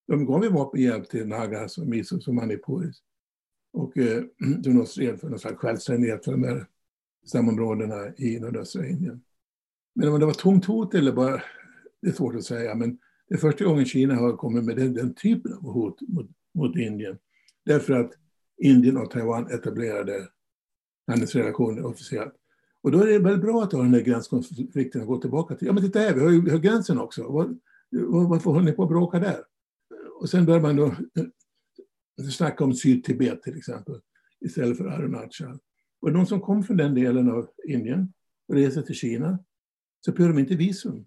De 0.07 0.27
gav 0.27 0.45
ju 0.45 0.51
vapenhjälp 0.51 1.09
till 1.09 1.27
Nagas 1.27 1.79
och 1.79 1.87
Misos 1.87 2.29
och 2.29 2.35
Manipuris. 2.35 3.03
Och 3.73 3.99
eh, 3.99 4.25
de 4.59 4.87
stred 4.87 5.21
för 5.21 5.29
någon 5.29 5.39
slags 5.39 5.59
självständighet 5.59 6.25
för 6.25 6.33
de 6.33 6.45
här 6.45 6.67
stamområdena 7.27 8.17
i 8.17 8.41
nordöstra 8.41 8.87
Indien. 8.87 9.25
Men 9.95 10.09
om 10.09 10.21
det 10.21 10.27
var 10.27 10.33
tomt 10.33 10.65
hot 10.65 10.95
eller 10.95 11.13
bara 11.13 11.43
det 12.03 12.09
är 12.09 12.13
svårt 12.13 12.35
att 12.35 12.45
säga, 12.45 12.75
men 12.75 12.99
det 13.29 13.35
är 13.35 13.39
första 13.39 13.65
gången 13.65 13.85
Kina 13.85 14.15
har 14.15 14.37
kommit 14.37 14.65
med 14.65 14.77
den, 14.77 14.95
den 14.95 15.15
typen 15.15 15.53
av 15.53 15.63
hot 15.63 16.01
mot, 16.09 16.31
mot 16.55 16.77
Indien. 16.77 17.19
Därför 17.65 17.93
att 17.93 18.13
Indien 18.63 18.97
och 18.97 19.11
Taiwan 19.11 19.51
etablerade 19.51 20.29
handelsrelationer 21.07 21.85
officiellt. 21.85 22.35
Och 22.83 22.91
då 22.91 23.01
är 23.01 23.07
det 23.07 23.19
väldigt 23.19 23.43
bra 23.43 23.63
att 23.63 23.73
ha 23.73 23.83
den 23.83 23.95
här 23.95 24.01
gränskonflikten 24.01 25.01
att 25.01 25.07
gå 25.07 25.19
tillbaka 25.21 25.55
till. 25.55 25.67
Ja, 25.67 25.73
men 25.73 25.83
titta 25.83 25.99
här, 25.99 26.15
vi 26.15 26.21
har 26.21 26.31
ju 26.31 26.45
vi 26.45 26.51
har 26.51 26.59
gränsen 26.59 26.99
också. 26.99 27.23
Var, 27.23 27.57
varför 28.29 28.51
håller 28.51 28.65
ni 28.65 28.73
på 28.73 28.83
att 28.83 28.89
bråka 28.89 29.19
där? 29.19 29.45
Och 30.21 30.31
sen 30.31 30.47
börjar 30.47 30.61
man 30.61 30.77
då 30.77 30.87
eh, 30.87 32.29
snacka 32.31 32.65
om 32.65 32.75
Sydtibet 32.75 33.43
till 33.43 33.57
exempel, 33.57 34.01
istället 34.41 34.79
för 34.79 34.85
Arunachal. 34.85 35.59
Och 36.01 36.13
de 36.13 36.27
som 36.27 36.41
kom 36.41 36.63
från 36.63 36.77
den 36.77 36.95
delen 36.95 37.31
av 37.31 37.49
Indien 37.69 38.13
och 38.49 38.55
reser 38.55 38.83
till 38.83 38.95
Kina, 38.95 39.39
så 40.01 40.13
behöver 40.13 40.35
de 40.35 40.41
inte 40.41 40.55
visum. 40.55 41.07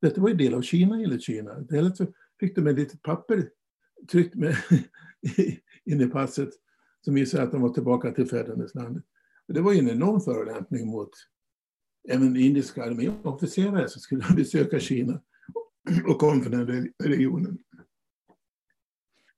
Detta 0.00 0.20
var 0.20 0.28
ju 0.28 0.34
del 0.34 0.54
av 0.54 0.62
Kina 0.62 0.94
enligt 0.94 1.22
Kina. 1.22 1.60
Dels 1.60 1.98
så 1.98 2.06
fick 2.40 2.56
de 2.56 2.66
ett 2.66 2.76
litet 2.76 3.02
papper 3.02 3.48
tryckt 4.10 4.34
med 4.34 4.56
in 5.84 6.00
i 6.00 6.06
passet 6.06 6.48
som 7.04 7.14
visar 7.14 7.42
att 7.42 7.52
de 7.52 7.62
var 7.62 7.68
tillbaka 7.68 8.12
till 8.12 8.28
fäderneslandet. 8.28 9.04
Det 9.48 9.60
var 9.60 9.72
ju 9.72 9.78
en 9.78 9.90
enorm 9.90 10.20
förolämpning 10.20 10.86
mot 10.86 11.10
även 12.08 12.36
indiska 12.36 12.84
arméofficerare 12.84 13.88
som 13.88 14.00
skulle 14.00 14.24
besöka 14.36 14.80
Kina 14.80 15.20
och 16.06 16.18
kom 16.18 16.42
från 16.42 16.66
den 16.66 16.92
regionen. 17.04 17.58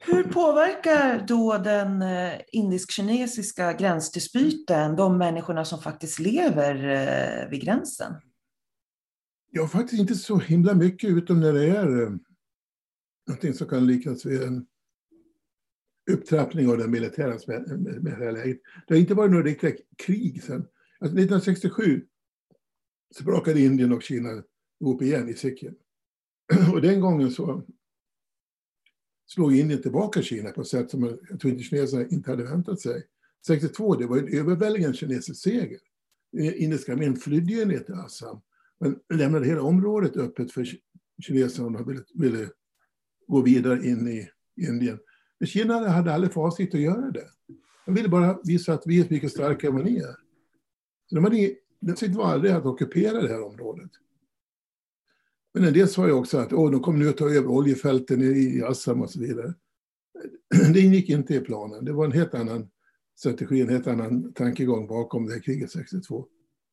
Hur 0.05 0.25
påverkar 0.25 1.25
då 1.29 1.59
den 1.59 2.03
eh, 2.03 2.33
indisk-kinesiska 2.53 3.73
gränsdispyten 3.73 4.97
de 4.97 5.19
människorna 5.19 5.65
som 5.65 5.83
faktiskt 5.83 6.19
lever 6.19 6.75
eh, 6.89 7.51
vid 7.51 7.63
gränsen? 7.63 8.13
Ja, 9.55 9.69
faktiskt 9.69 10.01
inte 10.01 10.15
så 10.15 10.39
himla 10.39 10.75
mycket, 10.75 11.11
utom 11.11 11.41
när 11.41 11.53
det 11.53 11.67
är 11.67 12.03
eh, 12.03 12.13
någonting 13.27 13.55
som 13.55 13.69
kan 13.69 13.87
liknas 13.87 14.27
vid 14.27 14.43
en 14.43 14.67
upptrappning 16.11 16.69
av 16.69 16.75
eh, 16.75 16.81
det 16.81 16.89
militära 16.89 18.31
läget. 18.31 18.61
Det 18.87 18.95
har 18.95 19.01
inte 19.01 19.15
varit 19.15 19.31
några 19.31 19.45
riktiga 19.45 19.73
krig 19.99 20.43
sen. 20.43 20.57
Alltså 21.01 21.19
1967 21.19 22.07
så 23.15 23.25
brakade 23.25 23.61
Indien 23.61 23.93
och 23.93 24.03
Kina 24.03 24.43
ihop 24.81 25.03
igen 25.03 25.29
i 25.29 25.35
Sikkim. 25.35 25.75
Och 26.73 26.83
den 26.83 27.01
gången 27.01 27.31
så 27.31 27.63
slog 29.27 29.57
Indien 29.57 29.83
tillbaka 29.83 30.23
Kina 30.23 30.51
på 30.51 30.61
ett 30.61 30.67
sätt 30.67 30.91
som 30.91 31.03
jag 31.03 31.41
tror 31.41 31.53
inte 31.53 31.65
kineserna 31.65 32.07
inte 32.07 32.31
hade 32.31 32.45
väntat 32.45 32.81
sig. 32.81 33.07
62, 33.47 33.95
det 33.95 34.07
var 34.07 34.19
en 34.19 34.39
överväldigande 34.39 34.97
kinesisk 34.97 35.43
seger. 35.43 35.81
Eh, 36.39 36.63
Indiska 36.63 36.93
armén 36.93 37.17
flydde 37.17 37.53
ju 37.53 37.65
ner 37.65 37.79
till 37.79 37.95
Assam 37.95 38.41
men 38.83 39.19
lämnade 39.19 39.47
hela 39.47 39.63
området 39.63 40.17
öppet 40.17 40.53
för 40.53 40.67
kineserna 41.23 41.67
om 41.67 41.73
de 41.73 41.87
ville, 41.89 42.05
ville 42.15 42.51
gå 43.27 43.41
vidare 43.41 43.87
in 43.87 44.09
i 44.09 44.29
Indien. 44.69 44.99
Men 45.39 45.47
Kina 45.47 45.89
hade 45.89 46.15
aldrig 46.15 46.33
för 46.33 46.41
avsikt 46.41 46.75
att 46.75 46.81
göra 46.81 47.11
det. 47.11 47.27
De 47.87 47.95
ville 47.95 48.09
bara 48.09 48.39
visa 48.45 48.73
att 48.73 48.83
vi 48.87 49.01
är 49.01 49.07
mycket 49.11 49.31
starkare 49.31 49.71
än 49.71 49.77
vad 49.77 49.85
ni 49.85 49.97
är. 49.97 50.17
Så 51.07 51.15
de 51.15 51.25
hade, 51.25 51.55
de 51.81 52.13
var 52.13 52.25
aldrig 52.25 52.53
att 52.53 52.67
ockupera 52.67 53.23
det 53.23 53.29
här 53.29 53.43
området. 53.43 53.91
Men 55.55 55.65
en 55.65 55.73
del 55.73 55.89
sa 55.89 56.07
ju 56.07 56.13
också 56.13 56.39
att 56.39 56.53
Åh, 56.53 56.71
de 56.71 56.81
kommer 56.81 56.99
nu 56.99 57.09
att 57.09 57.17
ta 57.17 57.31
över 57.31 57.49
oljefälten 57.49 58.23
i 58.23 58.63
Assam 58.63 59.03
och 59.03 59.11
så 59.11 59.21
vidare. 59.21 59.55
Det 60.75 60.81
ingick 60.81 61.09
inte 61.09 61.35
i 61.35 61.41
planen. 61.41 61.85
Det 61.85 61.93
var 61.93 62.05
en 62.05 62.13
helt 62.13 62.35
annan 62.35 62.71
strategi, 63.19 63.61
en 63.61 63.69
helt 63.69 63.87
annan 63.87 64.33
tankegång 64.33 64.87
bakom 64.87 65.27
det 65.27 65.33
här 65.33 65.41
kriget 65.41 65.71
62. 65.71 66.27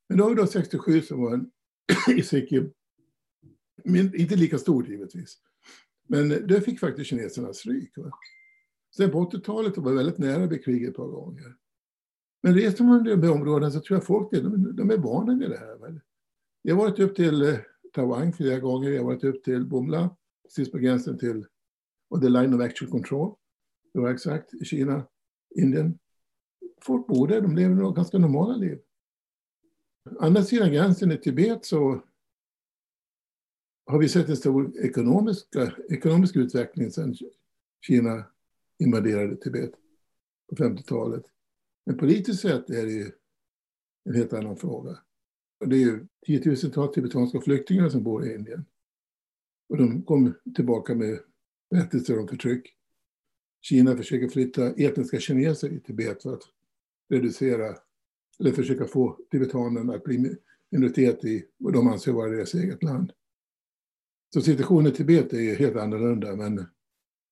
Men 0.09 0.17
då 0.17 0.23
har 0.23 0.29
vi 0.29 0.35
då 0.35 0.47
67 0.47 1.01
som 1.01 1.21
var 1.21 1.33
en 1.33 1.51
i 2.17 2.23
Sikkim. 2.23 2.71
Men 3.83 4.15
inte 4.15 4.35
lika 4.35 4.57
stor 4.57 4.87
givetvis. 4.87 5.37
Men 6.07 6.31
eh, 6.31 6.37
det 6.37 6.61
fick 6.61 6.79
faktiskt 6.79 7.09
kineserna 7.09 7.53
stryk. 7.53 7.97
Va? 7.97 8.11
Sen 8.95 9.11
på 9.11 9.29
80-talet 9.29 9.77
var 9.77 9.93
väldigt 9.93 10.17
nära 10.17 10.47
vid 10.47 10.65
kriget 10.65 10.89
ett 10.89 10.95
par 10.95 11.07
gånger. 11.07 11.55
Men 12.43 12.53
reser 12.53 12.83
man 12.83 13.07
i 13.07 13.09
de 13.09 13.23
här 13.23 13.31
områdena 13.31 13.71
så 13.71 13.79
tror 13.79 13.97
jag 13.97 14.05
folk 14.05 14.31
de, 14.31 14.75
de 14.75 14.91
är 14.91 14.97
vana 14.97 15.35
vid 15.39 15.49
det 15.49 15.57
här. 15.57 15.77
Va? 15.77 15.87
Jag 16.61 16.75
har 16.75 16.83
varit 16.83 16.99
upp 16.99 17.15
till 17.15 17.41
eh, 17.41 17.55
Taiwan 17.93 18.33
flera 18.33 18.59
gånger, 18.59 18.89
jag 18.89 18.99
har 18.99 19.05
varit 19.05 19.23
upp 19.23 19.43
till 19.43 19.65
Bumla, 19.65 20.15
precis 20.43 20.71
på 20.71 20.77
gränsen 20.77 21.17
till 21.17 21.45
och 22.09 22.21
the 22.21 22.29
line 22.29 22.53
of 22.53 22.61
actual 22.61 22.91
control. 22.91 23.35
Det 23.93 23.99
var 23.99 24.09
exakt 24.09 24.53
i 24.53 24.65
Kina, 24.65 25.07
Indien. 25.55 25.99
Folk 26.81 27.07
bor 27.07 27.27
där, 27.27 27.41
de 27.41 27.55
lever 27.55 27.91
ganska 27.95 28.17
normala 28.17 28.55
liv 28.55 28.79
andra 30.19 30.43
sidan 30.43 30.71
gränsen 30.71 31.11
i 31.11 31.17
Tibet 31.17 31.65
så 31.65 32.01
har 33.85 33.99
vi 33.99 34.09
sett 34.09 34.29
en 34.29 34.37
stor 34.37 34.77
ekonomisk, 34.77 35.47
ekonomisk 35.89 36.35
utveckling 36.35 36.91
sedan 36.91 37.15
Kina 37.87 38.23
invaderade 38.79 39.35
Tibet 39.35 39.71
på 40.49 40.55
50-talet. 40.55 41.23
Men 41.85 41.97
politiskt 41.97 42.41
sett 42.41 42.69
är 42.69 42.85
det 42.85 42.91
ju 42.91 43.11
en 44.05 44.15
helt 44.15 44.33
annan 44.33 44.57
fråga. 44.57 44.99
Och 45.59 45.69
det 45.69 45.75
är 45.75 45.79
ju 45.79 46.07
tiotusentals 46.25 46.91
tibetanska 46.91 47.41
flyktingar 47.41 47.89
som 47.89 48.03
bor 48.03 48.27
i 48.27 48.33
Indien. 48.33 48.65
Och 49.69 49.77
de 49.77 50.01
kom 50.03 50.33
tillbaka 50.55 50.95
med 50.95 51.19
berättelser 51.69 52.19
om 52.19 52.27
förtryck. 52.27 52.75
Kina 53.61 53.97
försöker 53.97 54.27
flytta 54.27 54.71
etniska 54.71 55.19
kineser 55.19 55.69
i 55.69 55.79
Tibet 55.79 56.21
för 56.23 56.33
att 56.33 56.43
reducera, 57.09 57.77
eller 58.39 58.51
försöka 58.51 58.85
få 58.85 59.17
tibetanerna 59.31 59.93
att 59.93 60.03
bli 60.03 60.35
minoritet 60.71 61.25
i 61.25 61.45
vad 61.57 61.73
de 61.73 61.87
anser 61.87 62.11
vara 62.11 62.29
deras 62.29 62.53
eget 62.53 62.83
land. 62.83 63.11
Så 64.33 64.41
situationen 64.41 64.91
i 64.91 64.95
Tibet 64.95 65.33
är 65.33 65.39
ju 65.39 65.55
helt 65.55 65.75
annorlunda, 65.75 66.35
men 66.35 66.65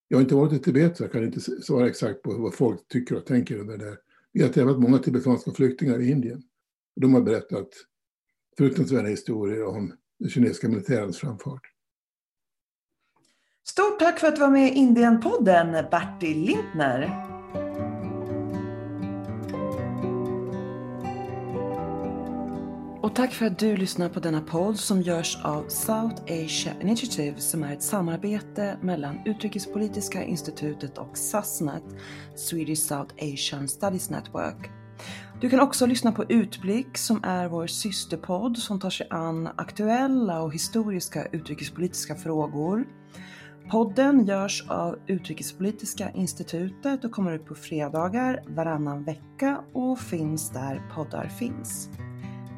jag 0.08 0.18
har 0.18 0.22
inte 0.22 0.36
varit 0.36 0.54
i 0.54 0.60
Tibet 0.60 0.98
så 0.98 1.04
jag 1.04 1.12
kan 1.12 1.24
inte 1.24 1.42
svara 1.42 1.88
exakt 1.88 2.22
på 2.22 2.34
vad 2.34 2.54
folk 2.54 2.88
tycker 2.88 3.16
och 3.16 3.26
tänker 3.26 3.62
om 3.62 3.68
det 3.68 3.78
där. 3.78 3.98
Vi 4.32 4.44
har 4.44 4.50
träffat 4.50 4.80
många 4.80 5.00
tibetanska 5.00 5.52
flyktingar 5.52 6.02
i 6.02 6.12
Indien. 6.12 6.44
och 6.96 7.02
De 7.02 7.14
har 7.14 7.22
berättat 7.22 7.70
fruktansvärda 8.58 9.08
historier 9.08 9.66
om 9.66 9.94
den 10.20 10.30
kinesiska 10.30 10.70
militärens 10.70 11.18
framfart. 11.18 11.62
Stort 13.68 14.00
tack 14.00 14.20
för 14.20 14.28
att 14.28 14.36
du 14.36 14.42
var 14.42 14.50
med 14.50 14.68
i 14.68 14.76
Indienpodden, 14.76 15.72
Bertil 15.72 16.38
Lindner. 16.38 17.37
Och 23.08 23.16
tack 23.16 23.34
för 23.34 23.46
att 23.46 23.60
du 23.60 23.78
lyssnar 23.78 24.10
på 24.10 24.20
denna 24.20 24.42
podd 24.42 24.80
som 24.80 25.02
görs 25.02 25.38
av 25.44 25.68
South 25.68 26.22
Asia 26.24 26.74
Initiative 26.82 27.40
som 27.40 27.64
är 27.64 27.74
ett 27.74 27.84
samarbete 27.84 28.78
mellan 28.82 29.20
Utrikespolitiska 29.26 30.24
institutet 30.24 30.98
och 30.98 31.18
SASNET, 31.18 31.84
Swedish 32.36 32.80
South 32.80 33.16
Asian 33.22 33.68
Studies 33.68 34.10
Network. 34.10 34.70
Du 35.42 35.50
kan 35.50 35.60
också 35.60 35.86
lyssna 35.86 36.12
på 36.12 36.24
Utblick 36.30 36.98
som 36.98 37.24
är 37.24 37.48
vår 37.48 37.68
systerpodd 37.68 38.58
som 38.58 38.80
tar 38.80 38.90
sig 38.90 39.08
an 39.10 39.50
aktuella 39.56 40.42
och 40.42 40.54
historiska 40.54 41.26
utrikespolitiska 41.26 42.16
frågor. 42.16 42.88
Podden 43.72 44.26
görs 44.26 44.66
av 44.70 45.00
Utrikespolitiska 45.08 46.12
institutet 46.12 47.06
och 47.06 47.12
kommer 47.12 47.32
ut 47.32 47.46
på 47.46 47.56
fredagar 47.56 48.44
varannan 48.48 49.04
vecka 49.04 49.64
och 49.74 50.00
finns 50.00 50.50
där 50.50 50.82
poddar 50.96 51.28
finns. 51.28 51.90